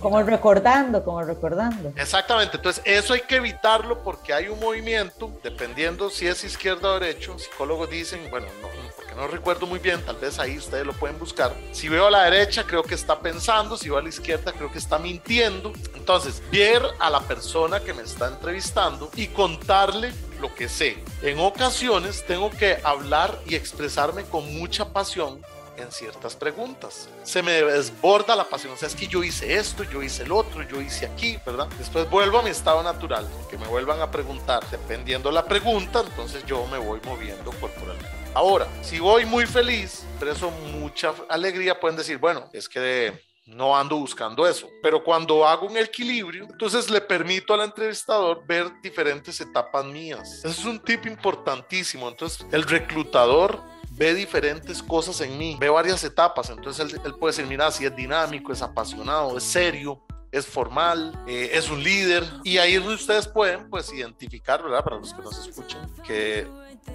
como 0.00 0.22
recordando, 0.22 1.02
como 1.04 1.22
recordando. 1.22 1.92
Exactamente, 1.96 2.56
entonces 2.56 2.82
eso 2.84 3.14
hay 3.14 3.20
que 3.22 3.36
evitarlo 3.36 4.02
porque 4.02 4.32
hay 4.32 4.48
un 4.48 4.60
movimiento, 4.60 5.32
dependiendo 5.42 6.10
si 6.10 6.26
es 6.26 6.44
izquierda 6.44 6.90
o 6.90 7.00
derecho. 7.00 7.38
Psicólogos 7.38 7.88
dicen, 7.88 8.28
bueno, 8.30 8.46
no, 8.60 8.68
no 9.16 9.28
recuerdo 9.28 9.66
muy 9.66 9.78
bien, 9.78 10.02
tal 10.04 10.16
vez 10.16 10.38
ahí 10.38 10.58
ustedes 10.58 10.84
lo 10.84 10.92
pueden 10.92 11.18
buscar. 11.18 11.52
Si 11.72 11.88
veo 11.88 12.06
a 12.06 12.10
la 12.10 12.24
derecha, 12.24 12.64
creo 12.64 12.82
que 12.82 12.94
está 12.94 13.20
pensando, 13.20 13.76
si 13.76 13.88
veo 13.88 13.98
a 13.98 14.02
la 14.02 14.08
izquierda, 14.08 14.52
creo 14.52 14.70
que 14.70 14.78
está 14.78 14.98
mintiendo. 14.98 15.72
Entonces, 15.94 16.42
ver 16.50 16.82
a 16.98 17.10
la 17.10 17.20
persona 17.20 17.80
que 17.80 17.94
me 17.94 18.02
está 18.02 18.28
entrevistando 18.28 19.10
y 19.16 19.28
contarle 19.28 20.12
lo 20.44 20.54
que 20.54 20.68
sé. 20.68 20.98
En 21.22 21.38
ocasiones 21.38 22.22
tengo 22.26 22.50
que 22.50 22.78
hablar 22.84 23.40
y 23.46 23.54
expresarme 23.54 24.24
con 24.24 24.54
mucha 24.58 24.84
pasión 24.92 25.40
en 25.78 25.90
ciertas 25.90 26.36
preguntas. 26.36 27.08
Se 27.22 27.42
me 27.42 27.52
desborda 27.62 28.36
la 28.36 28.44
pasión, 28.44 28.74
o 28.74 28.76
sea, 28.76 28.88
es 28.88 28.94
que 28.94 29.06
yo 29.06 29.24
hice 29.24 29.56
esto, 29.56 29.84
yo 29.84 30.02
hice 30.02 30.24
el 30.24 30.32
otro, 30.32 30.62
yo 30.62 30.82
hice 30.82 31.06
aquí, 31.06 31.38
¿verdad? 31.46 31.66
Después 31.78 32.10
vuelvo 32.10 32.40
a 32.40 32.42
mi 32.42 32.50
estado 32.50 32.82
natural, 32.82 33.26
que 33.48 33.56
me 33.56 33.66
vuelvan 33.66 34.02
a 34.02 34.10
preguntar, 34.10 34.62
dependiendo 34.70 35.32
la 35.32 35.46
pregunta, 35.46 36.04
entonces 36.06 36.44
yo 36.44 36.66
me 36.66 36.76
voy 36.76 37.00
moviendo 37.06 37.50
corporalmente. 37.52 38.06
Ahora, 38.34 38.68
si 38.82 38.98
voy 38.98 39.24
muy 39.24 39.46
feliz, 39.46 40.04
expreso 40.10 40.50
mucha 40.50 41.14
alegría, 41.30 41.80
pueden 41.80 41.96
decir, 41.96 42.18
bueno, 42.18 42.50
es 42.52 42.68
que 42.68 43.18
no 43.46 43.76
ando 43.76 43.96
buscando 43.96 44.46
eso. 44.46 44.68
Pero 44.82 45.02
cuando 45.02 45.46
hago 45.46 45.66
un 45.66 45.76
equilibrio, 45.76 46.44
entonces 46.50 46.90
le 46.90 47.00
permito 47.00 47.54
al 47.54 47.62
entrevistador 47.62 48.44
ver 48.46 48.70
diferentes 48.82 49.40
etapas 49.40 49.84
mías. 49.84 50.38
Ese 50.44 50.48
es 50.48 50.64
un 50.64 50.80
tip 50.80 51.06
importantísimo. 51.06 52.08
Entonces, 52.08 52.46
el 52.52 52.62
reclutador 52.64 53.60
ve 53.90 54.14
diferentes 54.14 54.82
cosas 54.82 55.20
en 55.20 55.36
mí, 55.38 55.56
ve 55.60 55.68
varias 55.68 56.02
etapas. 56.04 56.50
Entonces, 56.50 56.92
él, 56.92 57.00
él 57.04 57.14
puede 57.14 57.32
decir, 57.32 57.46
mira, 57.46 57.70
si 57.70 57.84
es 57.84 57.94
dinámico, 57.94 58.52
es 58.52 58.62
apasionado, 58.62 59.36
es 59.36 59.44
serio, 59.44 60.00
es 60.34 60.46
formal, 60.46 61.16
eh, 61.28 61.50
es 61.52 61.70
un 61.70 61.82
líder. 61.82 62.24
Y 62.42 62.58
ahí 62.58 62.76
ustedes 62.78 63.28
pueden, 63.28 63.70
pues, 63.70 63.92
identificar, 63.92 64.62
¿verdad? 64.62 64.82
Para 64.82 64.96
los 64.96 65.14
que 65.14 65.22
nos 65.22 65.46
escuchan, 65.46 65.88
que 66.04 66.48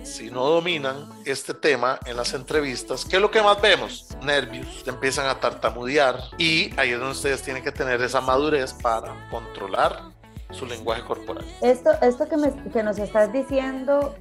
si 0.04 0.30
no 0.30 0.44
dominan 0.46 1.10
este 1.26 1.54
tema 1.54 2.00
en 2.06 2.18
las 2.18 2.34
entrevistas, 2.34 3.06
¿qué 3.06 3.16
es 3.16 3.22
lo 3.22 3.32
que 3.32 3.42
más 3.42 3.60
vemos? 3.62 4.08
Nervios, 4.22 4.84
empiezan 4.86 5.28
a 5.28 5.40
tartamudear 5.40 6.20
y 6.38 6.72
ahí 6.78 6.92
es 6.92 7.00
donde 7.00 7.14
ustedes 7.14 7.42
tienen 7.42 7.64
que 7.64 7.72
tener 7.72 8.02
esa 8.02 8.22
madurez 8.22 8.74
para 8.74 9.30
controlar 9.30 10.04
su 10.52 10.66
lenguaje 10.66 11.04
corporal. 11.04 11.46
Esto, 11.62 11.92
esto 12.02 12.28
que, 12.28 12.38
me, 12.38 12.54
que 12.72 12.84
nos 12.84 13.00
estás 13.00 13.32
diciendo 13.32 14.16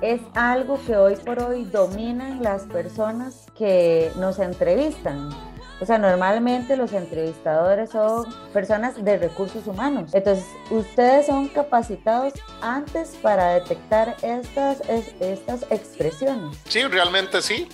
es 0.00 0.20
algo 0.34 0.80
que 0.86 0.96
hoy 0.96 1.16
por 1.16 1.42
hoy 1.42 1.64
dominan 1.64 2.42
las 2.42 2.62
personas 2.64 3.46
que 3.56 4.12
nos 4.16 4.38
entrevistan. 4.38 5.30
O 5.80 5.86
sea, 5.86 5.98
normalmente 5.98 6.76
los 6.76 6.92
entrevistadores 6.92 7.90
son 7.90 8.26
personas 8.52 9.02
de 9.02 9.16
recursos 9.16 9.66
humanos. 9.66 10.10
Entonces, 10.12 10.44
ustedes 10.70 11.26
son 11.26 11.48
capacitados 11.48 12.34
antes 12.60 13.16
para 13.22 13.54
detectar 13.54 14.16
estas, 14.22 14.80
estas 15.20 15.62
expresiones. 15.70 16.56
Sí, 16.68 16.82
realmente 16.84 17.40
sí. 17.42 17.68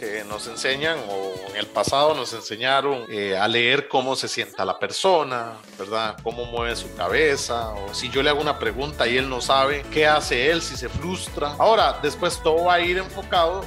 Eh, 0.00 0.24
nos 0.28 0.46
enseñan 0.46 0.96
o 1.10 1.50
en 1.50 1.56
el 1.56 1.66
pasado 1.66 2.14
nos 2.14 2.32
enseñaron 2.32 3.04
eh, 3.10 3.36
a 3.36 3.48
leer 3.48 3.88
cómo 3.88 4.14
se 4.14 4.28
sienta 4.28 4.64
la 4.64 4.78
persona, 4.78 5.54
¿verdad? 5.76 6.16
Cómo 6.22 6.44
mueve 6.44 6.76
su 6.76 6.94
cabeza 6.94 7.70
o 7.70 7.92
si 7.92 8.08
yo 8.08 8.22
le 8.22 8.30
hago 8.30 8.40
una 8.40 8.60
pregunta 8.60 9.08
y 9.08 9.18
él 9.18 9.28
no 9.28 9.40
sabe 9.40 9.84
qué 9.92 10.06
hace 10.06 10.52
él, 10.52 10.62
si 10.62 10.76
se 10.76 10.88
frustra. 10.88 11.56
Ahora, 11.58 11.98
después 12.00 12.40
todo 12.40 12.66
va 12.66 12.74
a 12.74 12.80
ir 12.80 12.98
enfocado 12.98 13.64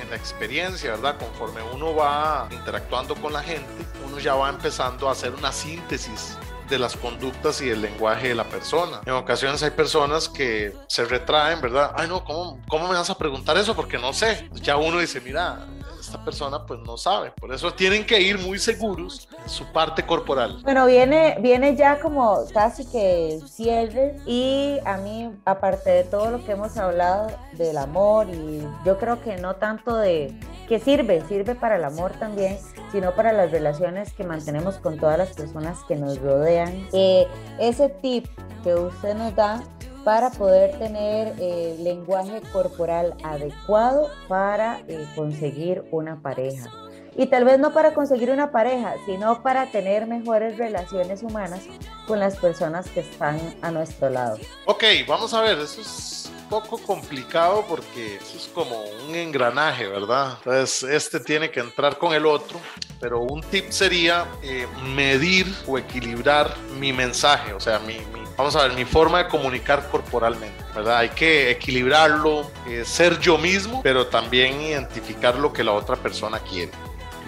en 0.00 0.10
la 0.10 0.16
experiencia, 0.16 0.92
¿verdad? 0.92 1.16
Conforme 1.18 1.60
uno 1.72 1.94
va 1.94 2.48
interactuando 2.50 3.14
con 3.14 3.32
la 3.32 3.42
gente, 3.42 3.68
uno 4.04 4.18
ya 4.18 4.34
va 4.34 4.48
empezando 4.48 5.08
a 5.08 5.12
hacer 5.12 5.32
una 5.34 5.52
síntesis 5.52 6.36
de 6.68 6.78
las 6.78 6.96
conductas 6.96 7.60
y 7.60 7.68
el 7.68 7.82
lenguaje 7.82 8.28
de 8.28 8.34
la 8.34 8.44
persona. 8.44 9.00
En 9.04 9.12
ocasiones 9.12 9.62
hay 9.62 9.70
personas 9.70 10.28
que 10.28 10.74
se 10.86 11.04
retraen, 11.04 11.60
¿verdad? 11.60 11.92
Ay, 11.94 12.08
no, 12.08 12.24
¿cómo, 12.24 12.60
cómo 12.68 12.88
me 12.88 12.94
vas 12.94 13.10
a 13.10 13.18
preguntar 13.18 13.56
eso? 13.58 13.74
Porque 13.76 13.98
no 13.98 14.12
sé. 14.12 14.48
Ya 14.54 14.76
uno 14.76 14.98
dice, 14.98 15.20
mira, 15.20 15.66
esta 16.14 16.24
persona 16.24 16.64
pues 16.64 16.80
no 16.80 16.96
sabe. 16.96 17.32
Por 17.32 17.52
eso 17.52 17.72
tienen 17.72 18.06
que 18.06 18.20
ir 18.20 18.38
muy 18.38 18.58
seguros 18.58 19.28
en 19.42 19.48
su 19.48 19.64
parte 19.72 20.06
corporal. 20.06 20.60
Bueno, 20.62 20.86
viene, 20.86 21.36
viene 21.40 21.74
ya 21.74 22.00
como 22.00 22.44
casi 22.52 22.84
que 22.86 23.40
cierre 23.46 24.16
y 24.26 24.78
a 24.84 24.96
mí, 24.98 25.30
aparte 25.44 25.90
de 25.90 26.04
todo 26.04 26.30
lo 26.30 26.44
que 26.44 26.52
hemos 26.52 26.76
hablado 26.76 27.30
del 27.52 27.78
amor 27.78 28.28
y 28.28 28.62
yo 28.84 28.98
creo 28.98 29.20
que 29.20 29.36
no 29.36 29.56
tanto 29.56 29.96
de 29.96 30.32
que 30.68 30.78
sirve, 30.78 31.22
sirve 31.28 31.54
para 31.54 31.76
el 31.76 31.84
amor 31.84 32.12
también, 32.12 32.58
sino 32.92 33.14
para 33.14 33.32
las 33.32 33.50
relaciones 33.50 34.12
que 34.12 34.24
mantenemos 34.24 34.76
con 34.76 34.98
todas 34.98 35.18
las 35.18 35.30
personas 35.30 35.78
que 35.88 35.96
nos 35.96 36.20
rodean. 36.20 36.86
Eh, 36.92 37.26
ese 37.58 37.88
tip 37.88 38.26
que 38.62 38.74
usted 38.74 39.14
nos 39.14 39.34
da 39.34 39.62
para 40.04 40.30
poder 40.30 40.78
tener 40.78 41.34
eh, 41.40 41.76
lenguaje 41.80 42.42
corporal 42.52 43.14
adecuado 43.24 44.10
para 44.28 44.80
eh, 44.86 45.06
conseguir 45.16 45.84
una 45.90 46.20
pareja. 46.20 46.70
Y 47.16 47.26
tal 47.26 47.44
vez 47.44 47.58
no 47.58 47.72
para 47.72 47.94
conseguir 47.94 48.30
una 48.30 48.50
pareja, 48.50 48.94
sino 49.06 49.42
para 49.42 49.70
tener 49.70 50.06
mejores 50.06 50.58
relaciones 50.58 51.22
humanas 51.22 51.60
con 52.06 52.18
las 52.18 52.36
personas 52.36 52.88
que 52.90 53.00
están 53.00 53.38
a 53.62 53.70
nuestro 53.70 54.10
lado. 54.10 54.36
Ok, 54.66 54.82
vamos 55.06 55.32
a 55.32 55.40
ver, 55.40 55.58
eso 55.58 55.80
es 55.80 56.30
un 56.42 56.48
poco 56.48 56.76
complicado 56.78 57.64
porque 57.68 58.16
eso 58.16 58.36
es 58.36 58.50
como 58.52 58.82
un 59.06 59.14
engranaje, 59.14 59.86
¿verdad? 59.86 60.38
Entonces, 60.38 60.82
este 60.90 61.20
tiene 61.20 61.50
que 61.52 61.60
entrar 61.60 61.98
con 61.98 62.14
el 62.14 62.26
otro, 62.26 62.58
pero 63.00 63.20
un 63.20 63.42
tip 63.42 63.70
sería 63.70 64.26
eh, 64.42 64.66
medir 64.94 65.46
o 65.68 65.78
equilibrar 65.78 66.52
mi 66.80 66.92
mensaje, 66.92 67.52
o 67.52 67.60
sea, 67.60 67.78
mi, 67.78 67.94
mi 68.12 68.23
vamos 68.36 68.56
a 68.56 68.62
ver, 68.62 68.74
mi 68.74 68.84
forma 68.84 69.18
de 69.18 69.28
comunicar 69.28 69.88
corporalmente, 69.90 70.64
¿verdad? 70.74 70.98
Hay 70.98 71.10
que 71.10 71.50
equilibrarlo, 71.50 72.50
eh, 72.68 72.84
ser 72.84 73.18
yo 73.20 73.38
mismo, 73.38 73.82
pero 73.82 74.06
también 74.06 74.60
identificar 74.60 75.36
lo 75.36 75.52
que 75.52 75.64
la 75.64 75.72
otra 75.72 75.96
persona 75.96 76.38
quiere. 76.40 76.72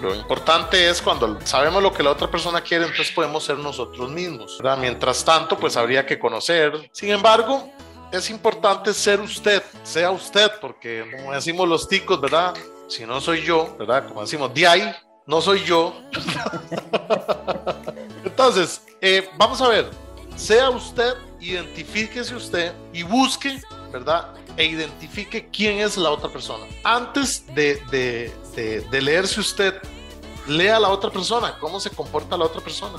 Lo 0.00 0.14
importante 0.14 0.90
es 0.90 1.00
cuando 1.00 1.38
sabemos 1.44 1.82
lo 1.82 1.92
que 1.92 2.02
la 2.02 2.10
otra 2.10 2.30
persona 2.30 2.60
quiere, 2.60 2.84
entonces 2.84 3.14
podemos 3.14 3.44
ser 3.44 3.58
nosotros 3.58 4.10
mismos, 4.10 4.58
¿verdad? 4.58 4.78
Mientras 4.78 5.24
tanto, 5.24 5.58
pues 5.58 5.76
habría 5.76 6.04
que 6.04 6.18
conocer. 6.18 6.90
Sin 6.92 7.10
embargo, 7.10 7.70
es 8.12 8.28
importante 8.28 8.92
ser 8.92 9.20
usted, 9.20 9.62
sea 9.82 10.10
usted, 10.10 10.50
porque 10.60 11.04
como 11.16 11.32
decimos 11.32 11.66
los 11.66 11.88
ticos, 11.88 12.20
¿verdad? 12.20 12.54
Si 12.88 13.06
no 13.06 13.20
soy 13.20 13.42
yo, 13.42 13.74
¿verdad? 13.78 14.06
Como 14.06 14.20
decimos, 14.20 14.52
de 14.52 14.66
ahí, 14.66 14.94
no 15.26 15.40
soy 15.40 15.64
yo. 15.64 15.94
Entonces, 18.24 18.82
eh, 19.00 19.30
vamos 19.36 19.62
a 19.62 19.68
ver, 19.68 19.90
sea 20.36 20.70
usted, 20.70 21.14
identifíquese 21.40 22.34
usted 22.34 22.72
y 22.92 23.02
busque, 23.02 23.60
¿verdad? 23.92 24.34
E 24.56 24.66
identifique 24.66 25.48
quién 25.50 25.78
es 25.78 25.96
la 25.96 26.10
otra 26.10 26.30
persona. 26.30 26.64
Antes 26.84 27.44
de, 27.54 27.76
de, 27.90 28.32
de, 28.90 29.02
leerse 29.02 29.40
usted, 29.40 29.74
lea 30.46 30.76
a 30.76 30.80
la 30.80 30.88
otra 30.88 31.10
persona, 31.10 31.56
cómo 31.58 31.80
se 31.80 31.90
comporta 31.90 32.36
la 32.36 32.44
otra 32.44 32.60
persona. 32.60 32.98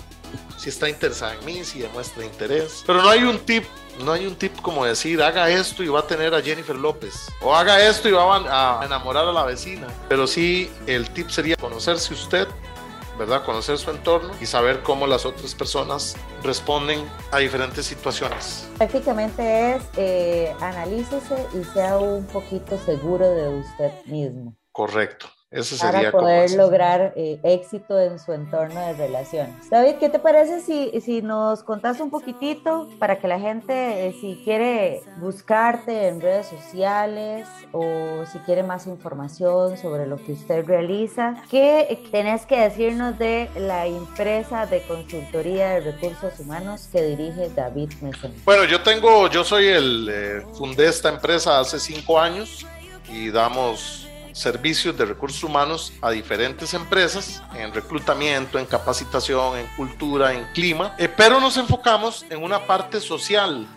Si 0.57 0.69
está 0.69 0.89
interesada 0.89 1.35
en 1.35 1.45
mí, 1.45 1.63
si 1.63 1.79
demuestra 1.79 2.25
interés. 2.25 2.83
Pero 2.85 3.01
no 3.01 3.09
hay 3.09 3.23
un 3.23 3.39
tip, 3.39 3.63
no 4.03 4.11
hay 4.11 4.25
un 4.25 4.35
tip 4.35 4.59
como 4.61 4.85
decir, 4.85 5.21
haga 5.21 5.49
esto 5.49 5.83
y 5.83 5.87
va 5.87 5.99
a 5.99 6.07
tener 6.07 6.33
a 6.33 6.41
Jennifer 6.41 6.75
López. 6.75 7.13
O 7.41 7.55
haga 7.55 7.81
esto 7.87 8.09
y 8.09 8.11
va 8.11 8.81
a 8.81 8.85
enamorar 8.85 9.25
a 9.27 9.31
la 9.31 9.45
vecina. 9.45 9.87
Pero 10.09 10.27
sí, 10.27 10.69
el 10.87 11.09
tip 11.11 11.29
sería 11.29 11.55
conocerse 11.55 12.13
usted, 12.13 12.47
¿verdad? 13.17 13.43
Conocer 13.43 13.77
su 13.77 13.91
entorno 13.91 14.31
y 14.39 14.45
saber 14.45 14.83
cómo 14.83 15.07
las 15.07 15.25
otras 15.25 15.55
personas 15.55 16.15
responden 16.43 17.07
a 17.31 17.39
diferentes 17.39 17.85
situaciones. 17.85 18.69
Prácticamente 18.77 19.75
es 19.75 19.83
eh, 19.97 20.55
analícese 20.61 21.45
y 21.59 21.63
sea 21.73 21.97
un 21.97 22.25
poquito 22.27 22.77
seguro 22.79 23.29
de 23.31 23.59
usted 23.59 23.91
mismo. 24.05 24.55
Correcto. 24.71 25.27
Ese 25.49 25.77
para 25.77 26.11
poder 26.11 26.51
lograr 26.51 27.13
eh, 27.15 27.39
éxito 27.43 27.97
en 27.97 28.19
su 28.19 28.33
entorno 28.33 28.81
de 28.81 28.93
relaciones. 28.93 29.69
David, 29.69 29.95
¿qué 29.97 30.09
te 30.09 30.19
parece 30.19 30.59
si, 30.59 30.91
si 30.99 31.21
nos 31.21 31.63
contás 31.63 32.01
un 32.01 32.09
poquitito 32.09 32.89
para 32.99 33.17
que 33.19 33.29
la 33.29 33.39
gente, 33.39 34.07
eh, 34.07 34.15
si 34.19 34.41
quiere 34.43 35.03
buscarte 35.21 36.09
en 36.09 36.19
redes 36.19 36.47
sociales 36.47 37.47
o 37.71 38.25
si 38.29 38.39
quiere 38.39 38.61
más 38.61 38.87
información 38.87 39.77
sobre 39.77 40.05
lo 40.05 40.17
que 40.17 40.33
usted 40.33 40.65
realiza, 40.65 41.41
qué 41.49 41.97
tenés 42.11 42.45
que 42.45 42.59
decirnos 42.59 43.17
de 43.17 43.49
la 43.55 43.87
empresa 43.87 44.65
de 44.65 44.81
consultoría 44.81 45.75
de 45.75 45.91
recursos 45.91 46.37
humanos 46.41 46.89
que 46.91 47.01
dirige 47.03 47.49
David 47.55 47.93
Mesen? 48.01 48.33
Bueno, 48.43 48.65
yo 48.65 48.81
tengo, 48.81 49.29
yo 49.29 49.45
soy 49.45 49.67
el, 49.67 50.09
eh, 50.11 50.45
fundé 50.57 50.87
esta 50.89 51.07
empresa 51.07 51.57
hace 51.61 51.79
cinco 51.79 52.19
años 52.19 52.65
y 53.09 53.29
damos 53.31 54.06
servicios 54.37 54.95
de 54.97 55.05
recursos 55.05 55.43
humanos 55.43 55.91
a 56.01 56.11
diferentes 56.11 56.73
empresas 56.73 57.41
en 57.55 57.73
reclutamiento, 57.73 58.59
en 58.59 58.65
capacitación, 58.65 59.57
en 59.57 59.67
cultura, 59.75 60.33
en 60.33 60.45
clima, 60.53 60.95
eh, 60.97 61.09
pero 61.09 61.39
nos 61.39 61.57
enfocamos 61.57 62.25
en 62.29 62.43
una 62.43 62.65
parte 62.65 63.01
social. 63.01 63.67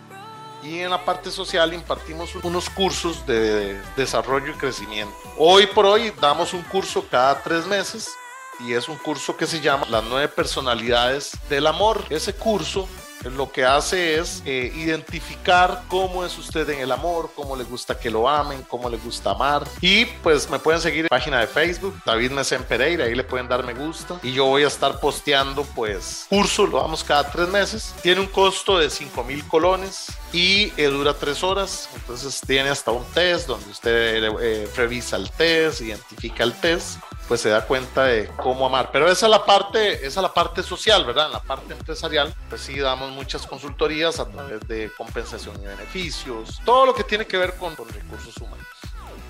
Y 0.63 0.79
en 0.79 0.91
la 0.91 1.03
parte 1.03 1.31
social 1.31 1.73
impartimos 1.73 2.35
unos 2.43 2.69
cursos 2.69 3.25
de 3.25 3.81
desarrollo 3.95 4.51
y 4.51 4.53
crecimiento. 4.53 5.15
Hoy 5.35 5.65
por 5.65 5.87
hoy 5.87 6.13
damos 6.21 6.53
un 6.53 6.61
curso 6.61 7.03
cada 7.09 7.41
tres 7.41 7.65
meses 7.65 8.11
y 8.59 8.73
es 8.73 8.87
un 8.87 8.97
curso 8.97 9.35
que 9.35 9.47
se 9.47 9.59
llama 9.59 9.87
Las 9.89 10.03
nueve 10.03 10.27
personalidades 10.27 11.31
del 11.49 11.65
amor. 11.65 12.05
Ese 12.09 12.33
curso 12.33 12.87
lo 13.23 13.51
que 13.51 13.65
hace 13.65 14.19
es 14.19 14.41
eh, 14.45 14.71
identificar 14.75 15.83
cómo 15.87 16.25
es 16.25 16.37
usted 16.37 16.69
en 16.69 16.79
el 16.79 16.91
amor, 16.91 17.31
cómo 17.35 17.55
le 17.55 17.63
gusta 17.63 17.99
que 17.99 18.09
lo 18.09 18.27
amen, 18.27 18.65
cómo 18.67 18.89
le 18.89 18.97
gusta 18.97 19.31
amar. 19.31 19.67
Y 19.79 20.05
pues 20.05 20.49
me 20.49 20.59
pueden 20.59 20.81
seguir 20.81 21.05
en 21.05 21.09
página 21.09 21.39
de 21.39 21.47
Facebook, 21.47 22.01
David 22.05 22.31
Mesen 22.31 22.63
Pereira, 22.63 23.05
ahí 23.05 23.15
le 23.15 23.23
pueden 23.23 23.47
dar 23.47 23.63
me 23.63 23.73
gusta. 23.73 24.19
Y 24.23 24.33
yo 24.33 24.45
voy 24.45 24.63
a 24.63 24.67
estar 24.67 24.99
posteando 24.99 25.63
pues 25.75 26.25
curso, 26.29 26.65
lo 26.65 26.81
damos 26.81 27.03
cada 27.03 27.29
tres 27.29 27.47
meses. 27.47 27.93
Tiene 28.01 28.21
un 28.21 28.27
costo 28.27 28.77
de 28.77 28.89
5 28.89 29.23
mil 29.23 29.47
colones 29.47 30.07
y 30.33 30.71
eh, 30.77 30.85
dura 30.85 31.13
tres 31.13 31.43
horas. 31.43 31.89
Entonces 31.95 32.41
tiene 32.45 32.69
hasta 32.69 32.91
un 32.91 33.05
test 33.13 33.47
donde 33.47 33.69
usted 33.69 34.23
eh, 34.41 34.69
revisa 34.75 35.17
el 35.17 35.29
test, 35.31 35.81
identifica 35.81 36.43
el 36.43 36.53
test 36.53 36.97
pues 37.31 37.39
se 37.39 37.47
da 37.47 37.65
cuenta 37.65 38.03
de 38.03 38.27
cómo 38.35 38.65
amar. 38.65 38.89
Pero 38.91 39.09
esa 39.09 39.27
es 39.27 39.29
la 39.29 39.45
parte, 39.45 40.05
esa 40.05 40.19
es 40.19 40.21
la 40.21 40.33
parte 40.33 40.61
social, 40.61 41.05
¿verdad? 41.05 41.27
En 41.27 41.31
la 41.31 41.39
parte 41.39 41.71
empresarial, 41.71 42.35
pues 42.49 42.59
sí 42.59 42.77
damos 42.77 43.09
muchas 43.11 43.47
consultorías 43.47 44.19
a 44.19 44.27
través 44.27 44.67
de 44.67 44.91
compensación 44.97 45.55
y 45.63 45.65
beneficios, 45.65 46.59
todo 46.65 46.85
lo 46.85 46.93
que 46.93 47.05
tiene 47.05 47.25
que 47.25 47.37
ver 47.37 47.53
con, 47.53 47.73
con 47.77 47.87
recursos 47.87 48.35
humanos. 48.35 48.67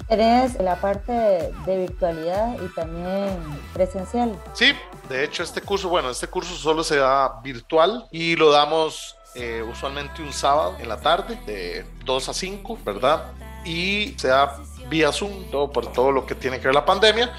Tenés 0.07 0.59
la 0.59 0.81
parte 0.81 1.11
de 1.11 1.77
virtualidad 1.77 2.55
y 2.59 2.73
también 2.73 3.37
presencial. 3.71 4.35
Sí, 4.53 4.73
de 5.07 5.23
hecho 5.23 5.43
este 5.43 5.61
curso, 5.61 5.87
bueno, 5.87 6.09
este 6.09 6.25
curso 6.25 6.55
solo 6.55 6.83
se 6.83 6.95
da 6.95 7.39
virtual 7.43 8.07
y 8.09 8.35
lo 8.35 8.49
damos 8.49 9.15
eh, 9.35 9.61
usualmente 9.61 10.23
un 10.23 10.33
sábado 10.33 10.75
en 10.79 10.89
la 10.89 10.99
tarde, 10.99 11.39
de 11.45 11.85
2 12.03 12.29
a 12.29 12.33
5, 12.33 12.79
¿verdad? 12.83 13.25
Y 13.63 14.15
se 14.17 14.29
da 14.29 14.57
vía 14.89 15.11
Zoom, 15.11 15.51
todo 15.51 15.71
por 15.71 15.93
todo 15.93 16.11
lo 16.11 16.25
que 16.25 16.33
tiene 16.33 16.59
que 16.59 16.65
ver 16.65 16.73
la 16.73 16.83
pandemia. 16.83 17.31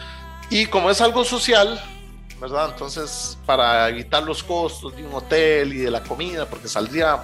Y 0.52 0.66
como 0.66 0.90
es 0.90 1.00
algo 1.00 1.24
social, 1.24 1.80
¿verdad? 2.38 2.68
Entonces, 2.72 3.38
para 3.46 3.88
evitar 3.88 4.22
los 4.22 4.42
costos 4.42 4.94
de 4.94 5.02
un 5.02 5.14
hotel 5.14 5.72
y 5.72 5.78
de 5.78 5.90
la 5.90 6.02
comida, 6.02 6.44
porque 6.44 6.68
saldría 6.68 7.22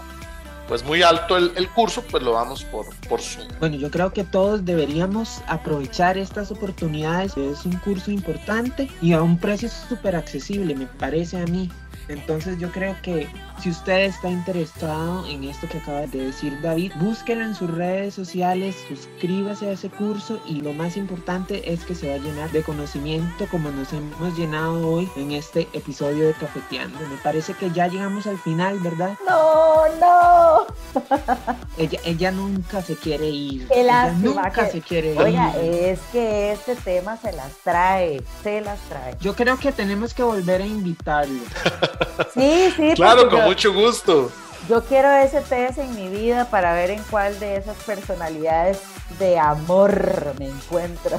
pues 0.67 0.83
muy 0.83 1.03
alto 1.03 1.37
el, 1.37 1.69
curso, 1.69 2.03
pues 2.11 2.23
lo 2.23 2.33
vamos 2.33 2.65
por, 2.65 2.87
por 3.07 3.21
Zoom. 3.21 3.47
Bueno, 3.61 3.77
yo 3.77 3.91
creo 3.91 4.15
que 4.15 4.25
todos 4.25 4.65
deberíamos 4.65 5.43
aprovechar 5.47 6.17
estas 6.17 6.51
oportunidades. 6.51 7.37
Es 7.37 7.67
un 7.67 7.77
curso 7.81 8.11
importante 8.11 8.91
y 9.03 9.13
a 9.13 9.21
un 9.21 9.39
precio 9.39 9.69
súper 9.69 10.17
accesible, 10.17 10.75
me 10.75 10.87
parece 10.87 11.37
a 11.37 11.45
mí. 11.45 11.71
Entonces 12.09 12.59
yo 12.59 12.71
creo 12.73 12.97
que 13.03 13.29
si 13.63 13.71
usted 13.71 14.05
está 14.05 14.29
interesado 14.31 15.27
en 15.27 15.45
esto 15.45 15.69
que 15.69 15.79
acaba 15.79 16.01
de 16.07 16.27
decir 16.27 16.59
David, 16.63 16.93
búsquelo 17.01 17.45
en 17.45 17.55
sus 17.55 17.71
redes 17.71 18.15
sociales, 18.15 18.77
suscríbase 18.89 19.69
a 19.69 19.73
ese 19.73 19.89
curso 19.91 20.41
y 20.47 20.61
lo 20.61 20.73
más 20.73 20.97
importante 20.97 21.73
es 21.73 21.85
que 21.85 21.95
se 21.95 22.09
va 22.09 22.15
a 22.15 22.19
llenar 22.19 22.51
de 22.53 22.63
conocimiento 22.63 23.47
como 23.51 23.71
nos 23.71 23.93
hemos 23.93 24.37
llenado 24.39 24.87
hoy 24.89 25.09
en 25.17 25.33
este 25.33 25.69
episodio 25.73 26.27
de 26.27 26.35
Cafeteando. 26.35 26.99
Me 27.09 27.17
parece 27.19 27.55
que 27.55 27.71
ya 27.71 27.89
llegamos 27.89 28.27
al 28.27 28.39
final, 28.39 28.79
¿verdad? 28.81 29.17
No, 29.29 29.83
no. 30.01 30.67
ella, 31.79 31.99
ella 32.05 32.31
nunca 32.31 32.81
se 32.83 32.97
quiere 32.97 33.29
ir. 33.29 33.69
Qué 33.69 33.81
ella 33.83 34.13
nunca 34.13 34.51
que- 34.51 34.71
se 34.71 34.81
quiere 34.81 35.19
Oiga, 35.19 35.53
ir. 35.63 35.75
es 35.85 36.01
que 36.13 36.53
este 36.53 36.75
tema 36.77 37.17
se 37.17 37.33
las 37.33 37.53
trae, 37.65 38.23
se 38.43 38.61
las 38.61 38.79
trae. 38.89 39.15
Yo 39.21 39.35
creo 39.35 39.59
que 39.59 39.73
tenemos 39.73 40.15
que 40.15 40.23
volver 40.23 40.63
a 40.63 40.67
invitarlo. 40.67 41.41
Sí, 42.35 42.73
sí, 42.77 42.93
Claro, 42.95 43.29
con 43.29 43.39
yo- 43.41 43.47
mucho 43.47 43.73
gusto. 43.73 44.31
Yo 44.69 44.85
quiero 44.85 45.11
ese 45.11 45.41
test 45.41 45.79
en 45.79 45.95
mi 45.95 46.09
vida 46.09 46.51
para 46.51 46.75
ver 46.75 46.91
en 46.91 47.03
cuál 47.05 47.39
de 47.41 47.57
esas 47.57 47.77
personalidades 47.85 48.81
de 49.19 49.39
amor 49.39 50.35
me 50.39 50.47
encuentro. 50.49 51.19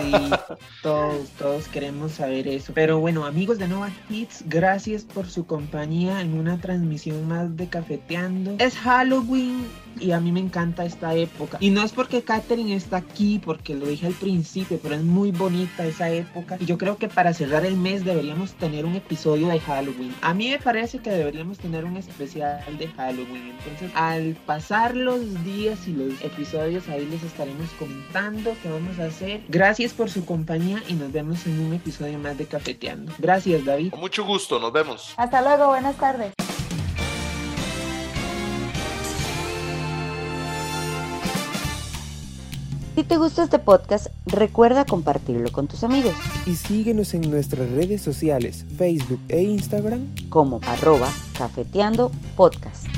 Sí, 0.00 0.12
todos, 0.82 1.28
todos 1.38 1.68
queremos 1.68 2.12
saber 2.12 2.48
eso. 2.48 2.72
Pero 2.74 3.00
bueno, 3.00 3.26
amigos 3.26 3.58
de 3.58 3.68
Nova 3.68 3.90
Hits, 4.08 4.44
gracias 4.46 5.04
por 5.04 5.28
su 5.28 5.46
compañía 5.46 6.20
en 6.20 6.34
una 6.34 6.60
transmisión 6.60 7.26
más 7.26 7.56
de 7.56 7.68
Cafeteando. 7.68 8.56
Es 8.58 8.76
Halloween 8.76 9.66
y 10.00 10.12
a 10.12 10.20
mí 10.20 10.32
me 10.32 10.40
encanta 10.40 10.84
esta 10.84 11.14
época. 11.14 11.58
Y 11.60 11.70
no 11.70 11.82
es 11.82 11.92
porque 11.92 12.22
Katherine 12.22 12.74
está 12.74 12.98
aquí, 12.98 13.40
porque 13.44 13.74
lo 13.74 13.86
dije 13.86 14.06
al 14.06 14.14
principio, 14.14 14.78
pero 14.82 14.94
es 14.94 15.02
muy 15.02 15.32
bonita 15.32 15.86
esa 15.86 16.10
época. 16.10 16.56
Y 16.60 16.66
yo 16.66 16.78
creo 16.78 16.96
que 16.96 17.08
para 17.08 17.34
cerrar 17.34 17.64
el 17.64 17.76
mes 17.76 18.04
deberíamos 18.04 18.52
tener 18.54 18.84
un 18.84 18.94
episodio 18.94 19.48
de 19.48 19.60
Halloween. 19.60 20.14
A 20.20 20.34
mí 20.34 20.50
me 20.50 20.58
parece 20.58 20.98
que 20.98 21.10
deberíamos 21.10 21.58
tener 21.58 21.84
un 21.84 21.96
especial 21.96 22.62
de 22.78 22.88
Halloween. 22.88 23.54
Entonces, 23.58 23.90
al 23.94 24.36
pasar 24.46 24.96
los 24.96 25.44
días 25.44 25.86
y 25.88 25.92
los 25.92 26.12
episodios, 26.22 26.88
ahí 26.88 27.06
les 27.06 27.22
estaremos 27.22 27.68
comentando 27.78 28.54
qué 28.62 28.68
vamos 28.88 28.98
a 29.00 29.06
hacer. 29.06 29.42
Gracias 29.48 29.92
por 29.92 30.10
su 30.10 30.24
compañía 30.24 30.82
y 30.88 30.94
nos 30.94 31.12
vemos 31.12 31.46
en 31.46 31.60
un 31.60 31.74
episodio 31.74 32.18
más 32.18 32.36
de 32.38 32.46
Cafeteando. 32.46 33.12
Gracias, 33.18 33.64
David. 33.64 33.90
Con 33.90 34.00
mucho 34.00 34.24
gusto, 34.24 34.58
nos 34.58 34.72
vemos. 34.72 35.14
Hasta 35.16 35.42
luego, 35.42 35.68
buenas 35.68 35.96
tardes. 35.96 36.32
Si 42.94 43.04
te 43.04 43.16
gusta 43.16 43.44
este 43.44 43.60
podcast, 43.60 44.08
recuerda 44.26 44.84
compartirlo 44.84 45.52
con 45.52 45.68
tus 45.68 45.84
amigos, 45.84 46.14
Y 46.46 46.56
síguenos 46.56 47.14
en 47.14 47.30
nuestras 47.30 47.70
redes 47.70 48.02
sociales, 48.02 48.66
Facebook 48.76 49.20
e 49.28 49.42
Instagram 49.42 50.04
como 50.28 50.60
arroba 50.66 51.08
cafeteando 51.36 52.10
podcast. 52.36 52.97